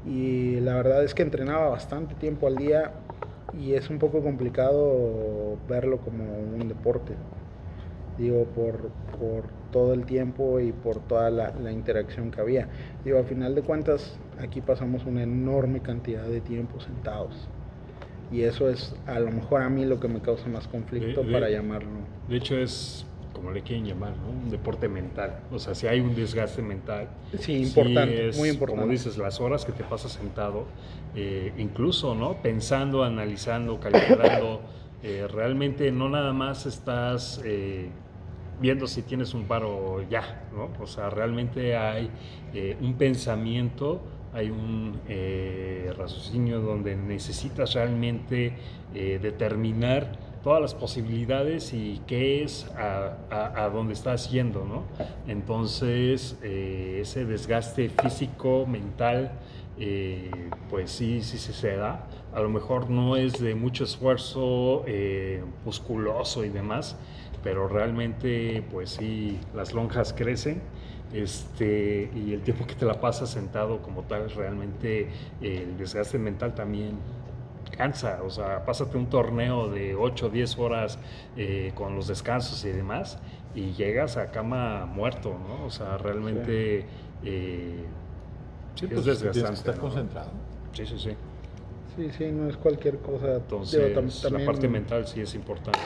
[0.06, 2.92] Y la verdad es que entrenaba bastante tiempo al día
[3.60, 7.14] y es un poco complicado verlo como un deporte.
[8.18, 12.68] Digo, por, por todo el tiempo y por toda la, la, interacción que había.
[13.04, 17.48] Digo, a final de cuentas, aquí pasamos una enorme cantidad de tiempo sentados.
[18.32, 21.28] Y eso es a lo mejor a mí lo que me causa más conflicto De-
[21.28, 21.90] de- para llamarlo.
[22.30, 24.30] De hecho es, como le quieren llamar, ¿no?
[24.30, 25.40] Un deporte mental.
[25.52, 27.08] O sea, si hay un desgaste mental.
[27.40, 28.82] Sí, importante, es, muy importante.
[28.82, 30.66] Como dices, las horas que te pasas sentado,
[31.16, 32.42] eh, incluso, ¿no?
[32.42, 34.62] Pensando, analizando, calculando,
[35.04, 37.90] eh, realmente no nada más estás eh,
[38.62, 40.70] viendo si tienes un paro ya, ¿no?
[40.82, 42.10] O sea, realmente hay
[42.54, 44.02] eh, un pensamiento,
[44.34, 48.54] hay un eh, raciocinio donde necesitas realmente
[48.94, 54.84] eh, determinar todas las posibilidades y qué es a, a- a dónde estás yendo, ¿no?
[55.28, 59.32] Entonces, eh, ese desgaste físico, mental,
[59.80, 60.32] eh,
[60.70, 62.08] pues sí, sí, sí se da.
[62.34, 66.96] A lo mejor no es de mucho esfuerzo eh, musculoso y demás,
[67.44, 70.62] pero realmente, pues sí, las lonjas crecen.
[71.14, 75.10] Este, y el tiempo que te la pasas sentado como tal, realmente
[75.42, 76.92] eh, el desgaste mental también
[77.72, 81.00] cansa, o sea, pásate un torneo de 8 o 10 horas
[81.38, 83.18] eh, con los descansos y demás
[83.56, 85.66] y llegas a cama muerto, ¿no?
[85.66, 86.86] O sea, realmente
[87.24, 87.84] eh,
[88.76, 89.60] Sí, es pues tienes que desgastante.
[89.60, 89.82] estar ¿no?
[89.82, 90.30] concentrado.
[90.74, 91.12] Sí, sí, sí.
[91.98, 93.36] Sí, sí, no es cualquier cosa.
[93.36, 95.80] Entonces, Digo, tam- la parte mental sí es importante.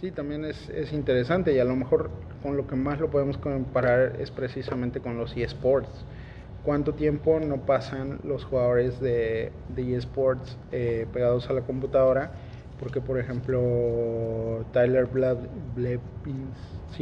[0.00, 2.10] Sí, también es, es interesante y a lo mejor
[2.42, 5.88] con lo que más lo podemos comparar es precisamente con los eSports.
[6.68, 12.30] ¿Cuánto tiempo no pasan los jugadores de, eSports eh, pegados a la computadora?
[12.78, 16.58] Porque, por ejemplo, Tyler Blevins,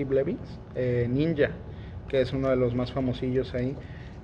[0.07, 1.51] Blevins, eh, Ninja,
[2.09, 3.77] que es uno de los más famosillos ahí,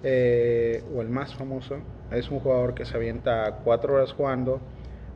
[0.04, 1.78] eh, o el más famoso,
[2.12, 4.60] es un jugador que se avienta cuatro horas jugando,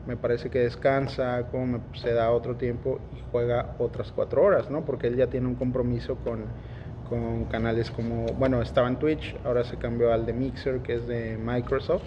[0.05, 4.83] me parece que descansa, como se da otro tiempo y juega otras cuatro horas, ¿no?
[4.83, 6.47] Porque él ya tiene un compromiso con,
[7.09, 11.07] con canales como, bueno, estaba en Twitch, ahora se cambió al de Mixer, que es
[11.07, 12.03] de Microsoft,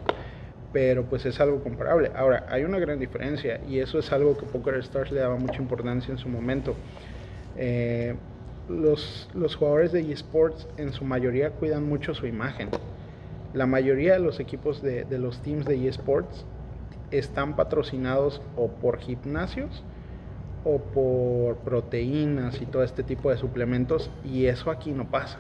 [0.72, 2.10] pero pues es algo comparable.
[2.14, 5.60] Ahora, hay una gran diferencia y eso es algo que Poker Stars le daba mucha
[5.60, 6.74] importancia en su momento.
[7.56, 8.14] Eh,
[8.68, 12.68] los, los jugadores de eSports en su mayoría cuidan mucho su imagen.
[13.52, 16.44] La mayoría de los equipos de, de los teams de eSports
[17.10, 19.82] están patrocinados o por gimnasios
[20.65, 25.39] o por proteínas y todo este tipo de suplementos y eso aquí no pasa.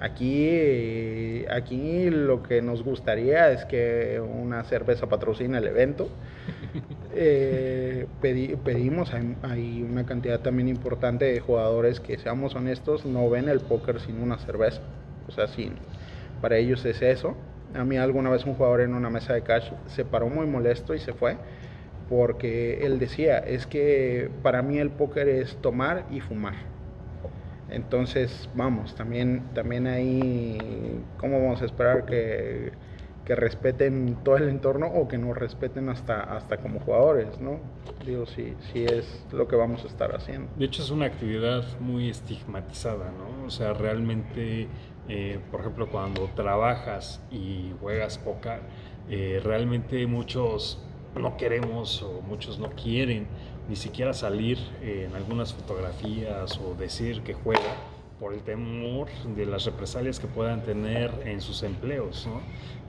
[0.00, 6.08] Aquí, aquí lo que nos gustaría es que una cerveza patrocine el evento.
[7.16, 13.30] Eh, pedi- pedimos, hay, hay una cantidad también importante de jugadores que, seamos honestos, no
[13.30, 14.80] ven el póker sin una cerveza.
[15.28, 15.74] O sea, sin,
[16.40, 17.36] para ellos es eso.
[17.74, 20.92] A mí alguna vez un jugador en una mesa de cash se paró muy molesto
[20.94, 21.36] y se fue
[22.08, 26.54] porque él decía, es que para mí el póker es tomar y fumar.
[27.70, 30.58] Entonces, vamos, también, también ahí,
[31.18, 32.72] ¿cómo vamos a esperar que,
[33.24, 37.58] que respeten todo el entorno o que nos respeten hasta, hasta como jugadores, ¿no?
[38.04, 40.50] Digo, si, si es lo que vamos a estar haciendo.
[40.56, 43.46] De hecho, es una actividad muy estigmatizada, ¿no?
[43.46, 44.68] O sea, realmente,
[45.08, 48.60] eh, por ejemplo, cuando trabajas y juegas póker,
[49.08, 50.82] eh, realmente muchos
[51.16, 53.26] no queremos o muchos no quieren
[53.68, 57.74] ni siquiera salir eh, en algunas fotografías o decir que juega
[58.20, 62.40] por el temor de las represalias que puedan tener en sus empleos, ¿no?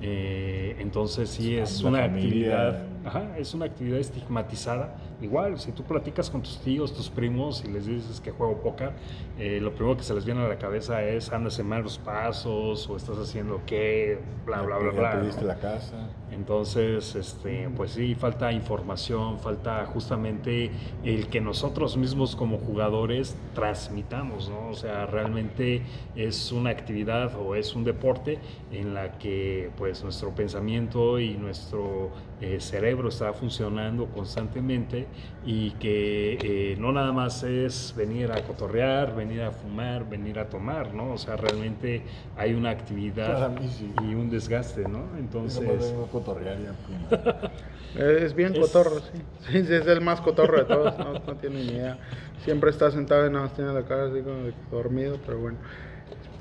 [0.02, 2.68] Eh, entonces sí es La una familia.
[2.69, 4.95] actividad Ajá, es una actividad estigmatizada.
[5.22, 8.94] Igual, si tú platicas con tus tíos, tus primos y les dices que juego póker,
[9.38, 12.90] eh, lo primero que se les viene a la cabeza es andas en malos pasos
[12.90, 15.11] o estás haciendo qué, bla, bla, bla, bla.
[15.19, 15.48] pediste ¿no?
[15.48, 16.10] la casa.
[16.32, 20.72] Entonces, este, pues sí, falta información, falta justamente
[21.03, 24.69] el que nosotros mismos como jugadores transmitamos, ¿no?
[24.69, 25.84] O sea, realmente
[26.15, 28.40] es una actividad o es un deporte
[28.72, 32.10] en la que pues nuestro pensamiento y nuestro
[32.41, 35.07] eh, cerebro está funcionando constantemente
[35.45, 40.49] y que eh, no nada más es venir a cotorrear, venir a fumar, venir a
[40.49, 41.13] tomar, ¿no?
[41.13, 42.03] O sea, realmente
[42.35, 43.89] hay una actividad Para mí sí.
[44.01, 45.05] y un desgaste, ¿no?
[45.17, 46.71] Entonces, a cotorrear ya.
[47.09, 47.51] pues.
[47.95, 49.21] Es bien Es- cotorro, sí.
[49.47, 51.97] Sí, sí, es el más cotorro de todos, no, no tiene ni idea.
[52.43, 55.57] Siempre está sentado y nada más tiene la cara así como de dormido, pero bueno.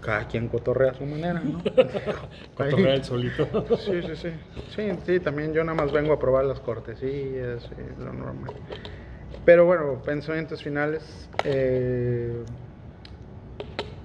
[0.05, 1.63] Cada quien cotorrea a su manera, ¿no?
[2.55, 3.49] cotorrear el solito.
[3.79, 4.31] Sí, sí, sí.
[4.77, 8.53] Sí, sí, también yo nada más vengo a probar las cortesías y lo normal.
[9.47, 12.45] Pero bueno, pensamientos finales eh,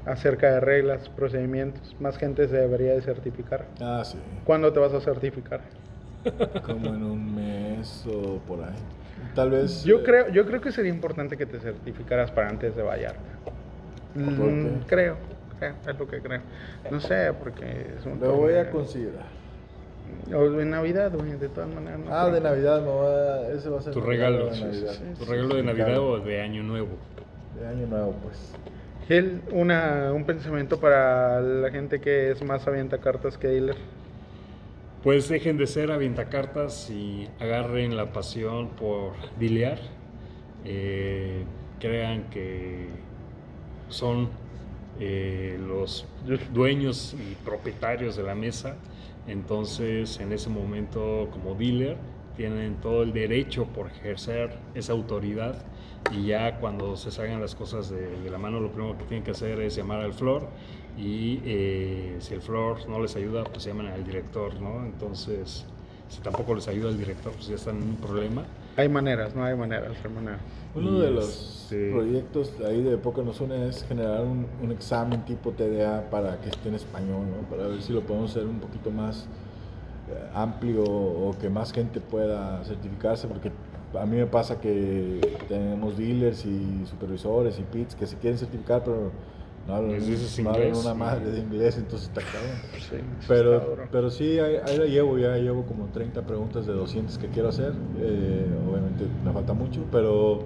[0.05, 1.95] acerca de reglas, procedimientos.
[1.99, 3.65] Más gente se debería de certificar.
[3.81, 4.17] Ah, sí.
[4.45, 5.61] ¿Cuándo te vas a certificar?
[6.63, 8.75] Como en un mes o por ahí.
[9.35, 9.83] Tal vez.
[9.83, 13.19] Yo eh, creo, yo creo que sería importante que te certificaras para antes de Vallarta.
[14.13, 15.17] ¿Por Mm, creo,
[15.61, 16.41] es lo que creo.
[16.91, 19.25] No sé, porque es un Lo voy a considerar.
[20.33, 21.99] O en Navidad, güey, de todas maneras.
[21.99, 22.35] no Ah, creo.
[22.35, 24.91] de Navidad, me va a- ese va a ser Tu regalo, de sí, Navidad.
[24.93, 25.19] sí, sí.
[25.25, 26.07] Tu regalo sí, de Navidad claro.
[26.11, 26.89] o de Año Nuevo.
[27.59, 28.53] De Año Nuevo, pues.
[29.07, 33.75] Gil, una, un pensamiento para la gente que es más avienta cartas que dealer.
[35.03, 39.79] Pues dejen de ser avientacartas y agarren la pasión por dilear.
[40.65, 41.43] Eh,
[41.79, 42.87] crean que
[43.87, 44.29] son
[44.99, 46.05] eh, los
[46.53, 48.75] dueños y propietarios de la mesa.
[49.27, 51.97] Entonces, en ese momento, como dealer,
[52.35, 55.63] tienen todo el derecho por ejercer esa autoridad.
[56.11, 59.31] Y ya cuando se salgan las cosas de, la mano, lo primero que tienen que
[59.31, 60.47] hacer es llamar al flor.
[60.97, 64.85] Y eh, si el flor no les ayuda, pues llaman al director, ¿no?
[64.85, 65.65] Entonces,
[66.09, 68.45] si tampoco les ayuda el director, pues ya están en un problema.
[68.79, 70.39] Hay maneras, no hay maneras, hay maneras.
[70.73, 75.25] Uno de los este- proyectos ahí de Poker nos une es generar un, un examen
[75.25, 77.49] tipo TDA para que esté en español, ¿no?
[77.49, 79.25] Para ver si lo podemos hacer un poquito más
[80.09, 83.51] eh, amplio o que más gente pueda certificarse, porque
[83.99, 85.19] a mí me pasa que
[85.49, 89.11] tenemos dealers y supervisores y pits que se quieren certificar, pero
[89.69, 92.57] no hablan, Les dices no hablan inglés una y- madre de inglés, entonces está cabrón.
[92.79, 92.95] Sí,
[93.27, 97.27] Pero, pero sí, ahí, ahí la llevo, ya llevo como 30 preguntas de 200 que
[97.27, 97.73] quiero hacer.
[97.99, 100.39] Eh, obviamente me falta mucho, pero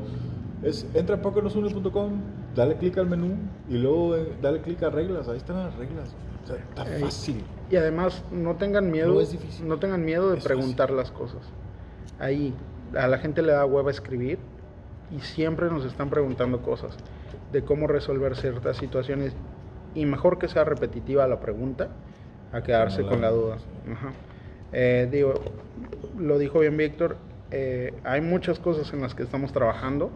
[0.61, 2.11] es, entra a pokernosune.com,
[2.55, 3.35] dale clic al menú
[3.69, 6.13] y luego eh, dale clic a reglas, ahí están las reglas.
[6.43, 7.01] O sea, está Ey.
[7.03, 7.43] fácil.
[7.71, 9.67] Y además, no tengan miedo, No es difícil.
[9.67, 11.41] no tengan miedo de Es preguntar las cosas.
[12.19, 12.53] Ahí,
[12.97, 14.37] a la gente le da hueva escribir
[15.09, 16.95] y siempre nos están preguntando cosas
[17.53, 19.33] de cómo resolver ciertas situaciones
[19.95, 21.87] y mejor que sea repetitiva la pregunta
[22.51, 23.57] a quedarse la- con la duda.
[23.91, 24.11] Ajá.
[24.73, 25.35] Eh, digo,
[26.17, 27.15] lo dijo bien Víctor,
[27.51, 30.09] eh, hay muchas cosas en las que estamos trabajando.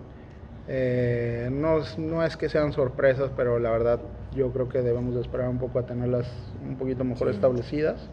[0.67, 3.99] Eh, no, es- no es que sean sorpresas, pero la verdad
[4.35, 6.27] yo creo que debemos de esperar un poco a tenerlas
[6.67, 7.35] un poquito mejor Sí.
[7.35, 8.09] establecidas.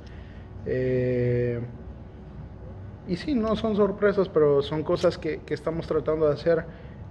[3.07, 6.65] Y sí, no son sorpresas, pero son cosas que, que estamos tratando de hacer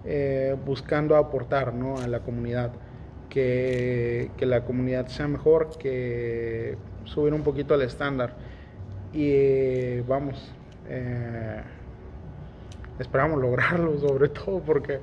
[0.05, 1.97] eh, buscando aportar ¿no?
[1.97, 2.71] a la comunidad.
[3.29, 8.35] Que, que la comunidad sea mejor, que subir un poquito el estándar.
[9.11, 10.51] Y eh, vamos,
[10.87, 11.61] eh,
[12.99, 14.99] esperamos lograrlo sobre todo porque,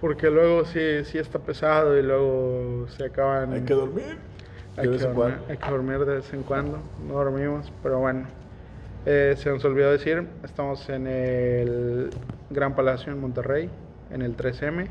[0.00, 3.52] porque luego sí, sí está pesado y luego se acaban...
[3.52, 4.18] Hay que dormir.
[4.76, 8.26] Hay que, dormir, hay que dormir de vez en cuando, no dormimos, pero bueno.
[9.04, 12.10] Eh, se nos olvidó decir, estamos en el
[12.48, 13.68] Gran Palacio en Monterrey,
[14.12, 14.86] en el 3M.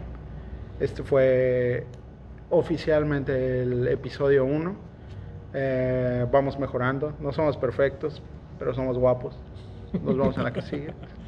[0.79, 1.85] Este fue
[2.49, 4.75] oficialmente el episodio 1.
[5.53, 8.21] Eh, vamos mejorando, no somos perfectos,
[8.57, 9.37] pero somos guapos.
[9.93, 10.93] Nos vemos en la que sigue.